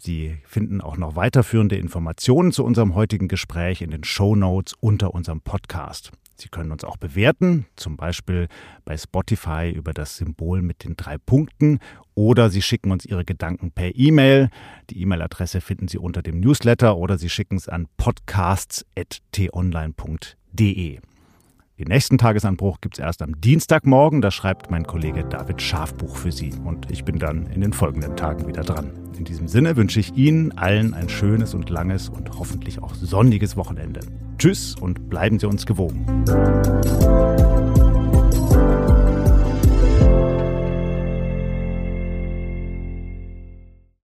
Sie 0.00 0.38
finden 0.44 0.80
auch 0.80 0.96
noch 0.96 1.14
weiterführende 1.14 1.76
Informationen 1.76 2.50
zu 2.50 2.64
unserem 2.64 2.96
heutigen 2.96 3.28
Gespräch 3.28 3.82
in 3.82 3.92
den 3.92 4.02
Show 4.02 4.34
Notes 4.34 4.74
unter 4.80 5.14
unserem 5.14 5.42
Podcast. 5.42 6.10
Sie 6.34 6.48
können 6.48 6.72
uns 6.72 6.82
auch 6.82 6.96
bewerten, 6.96 7.66
zum 7.76 7.96
Beispiel 7.96 8.48
bei 8.84 8.96
Spotify 8.96 9.70
über 9.70 9.92
das 9.92 10.16
Symbol 10.16 10.62
mit 10.62 10.82
den 10.82 10.96
drei 10.96 11.18
Punkten 11.18 11.78
oder 12.16 12.50
Sie 12.50 12.62
schicken 12.62 12.90
uns 12.90 13.04
Ihre 13.04 13.24
Gedanken 13.24 13.70
per 13.70 13.94
E-Mail. 13.94 14.50
Die 14.90 15.00
E-Mail-Adresse 15.02 15.60
finden 15.60 15.86
Sie 15.86 15.98
unter 15.98 16.20
dem 16.20 16.40
Newsletter 16.40 16.96
oder 16.96 17.16
Sie 17.16 17.28
schicken 17.28 17.54
es 17.54 17.68
an 17.68 17.86
podcasts.tonline.de. 17.96 20.38
Den 20.58 21.86
nächsten 21.86 22.18
Tagesanbruch 22.18 22.80
gibt 22.80 22.98
es 22.98 23.04
erst 23.04 23.22
am 23.22 23.40
Dienstagmorgen. 23.40 24.20
Da 24.20 24.32
schreibt 24.32 24.70
mein 24.70 24.84
Kollege 24.84 25.24
David 25.24 25.62
Schafbuch 25.62 26.16
für 26.16 26.32
Sie. 26.32 26.52
Und 26.64 26.90
ich 26.90 27.04
bin 27.04 27.20
dann 27.20 27.46
in 27.46 27.60
den 27.60 27.72
folgenden 27.72 28.16
Tagen 28.16 28.48
wieder 28.48 28.64
dran. 28.64 28.90
In 29.16 29.24
diesem 29.24 29.46
Sinne 29.46 29.76
wünsche 29.76 30.00
ich 30.00 30.16
Ihnen 30.16 30.58
allen 30.58 30.94
ein 30.94 31.08
schönes 31.08 31.54
und 31.54 31.70
langes 31.70 32.08
und 32.08 32.36
hoffentlich 32.36 32.82
auch 32.82 32.94
sonniges 32.94 33.56
Wochenende. 33.56 34.00
Tschüss 34.38 34.74
und 34.74 35.08
bleiben 35.08 35.38
Sie 35.38 35.46
uns 35.46 35.66
gewogen. 35.66 36.04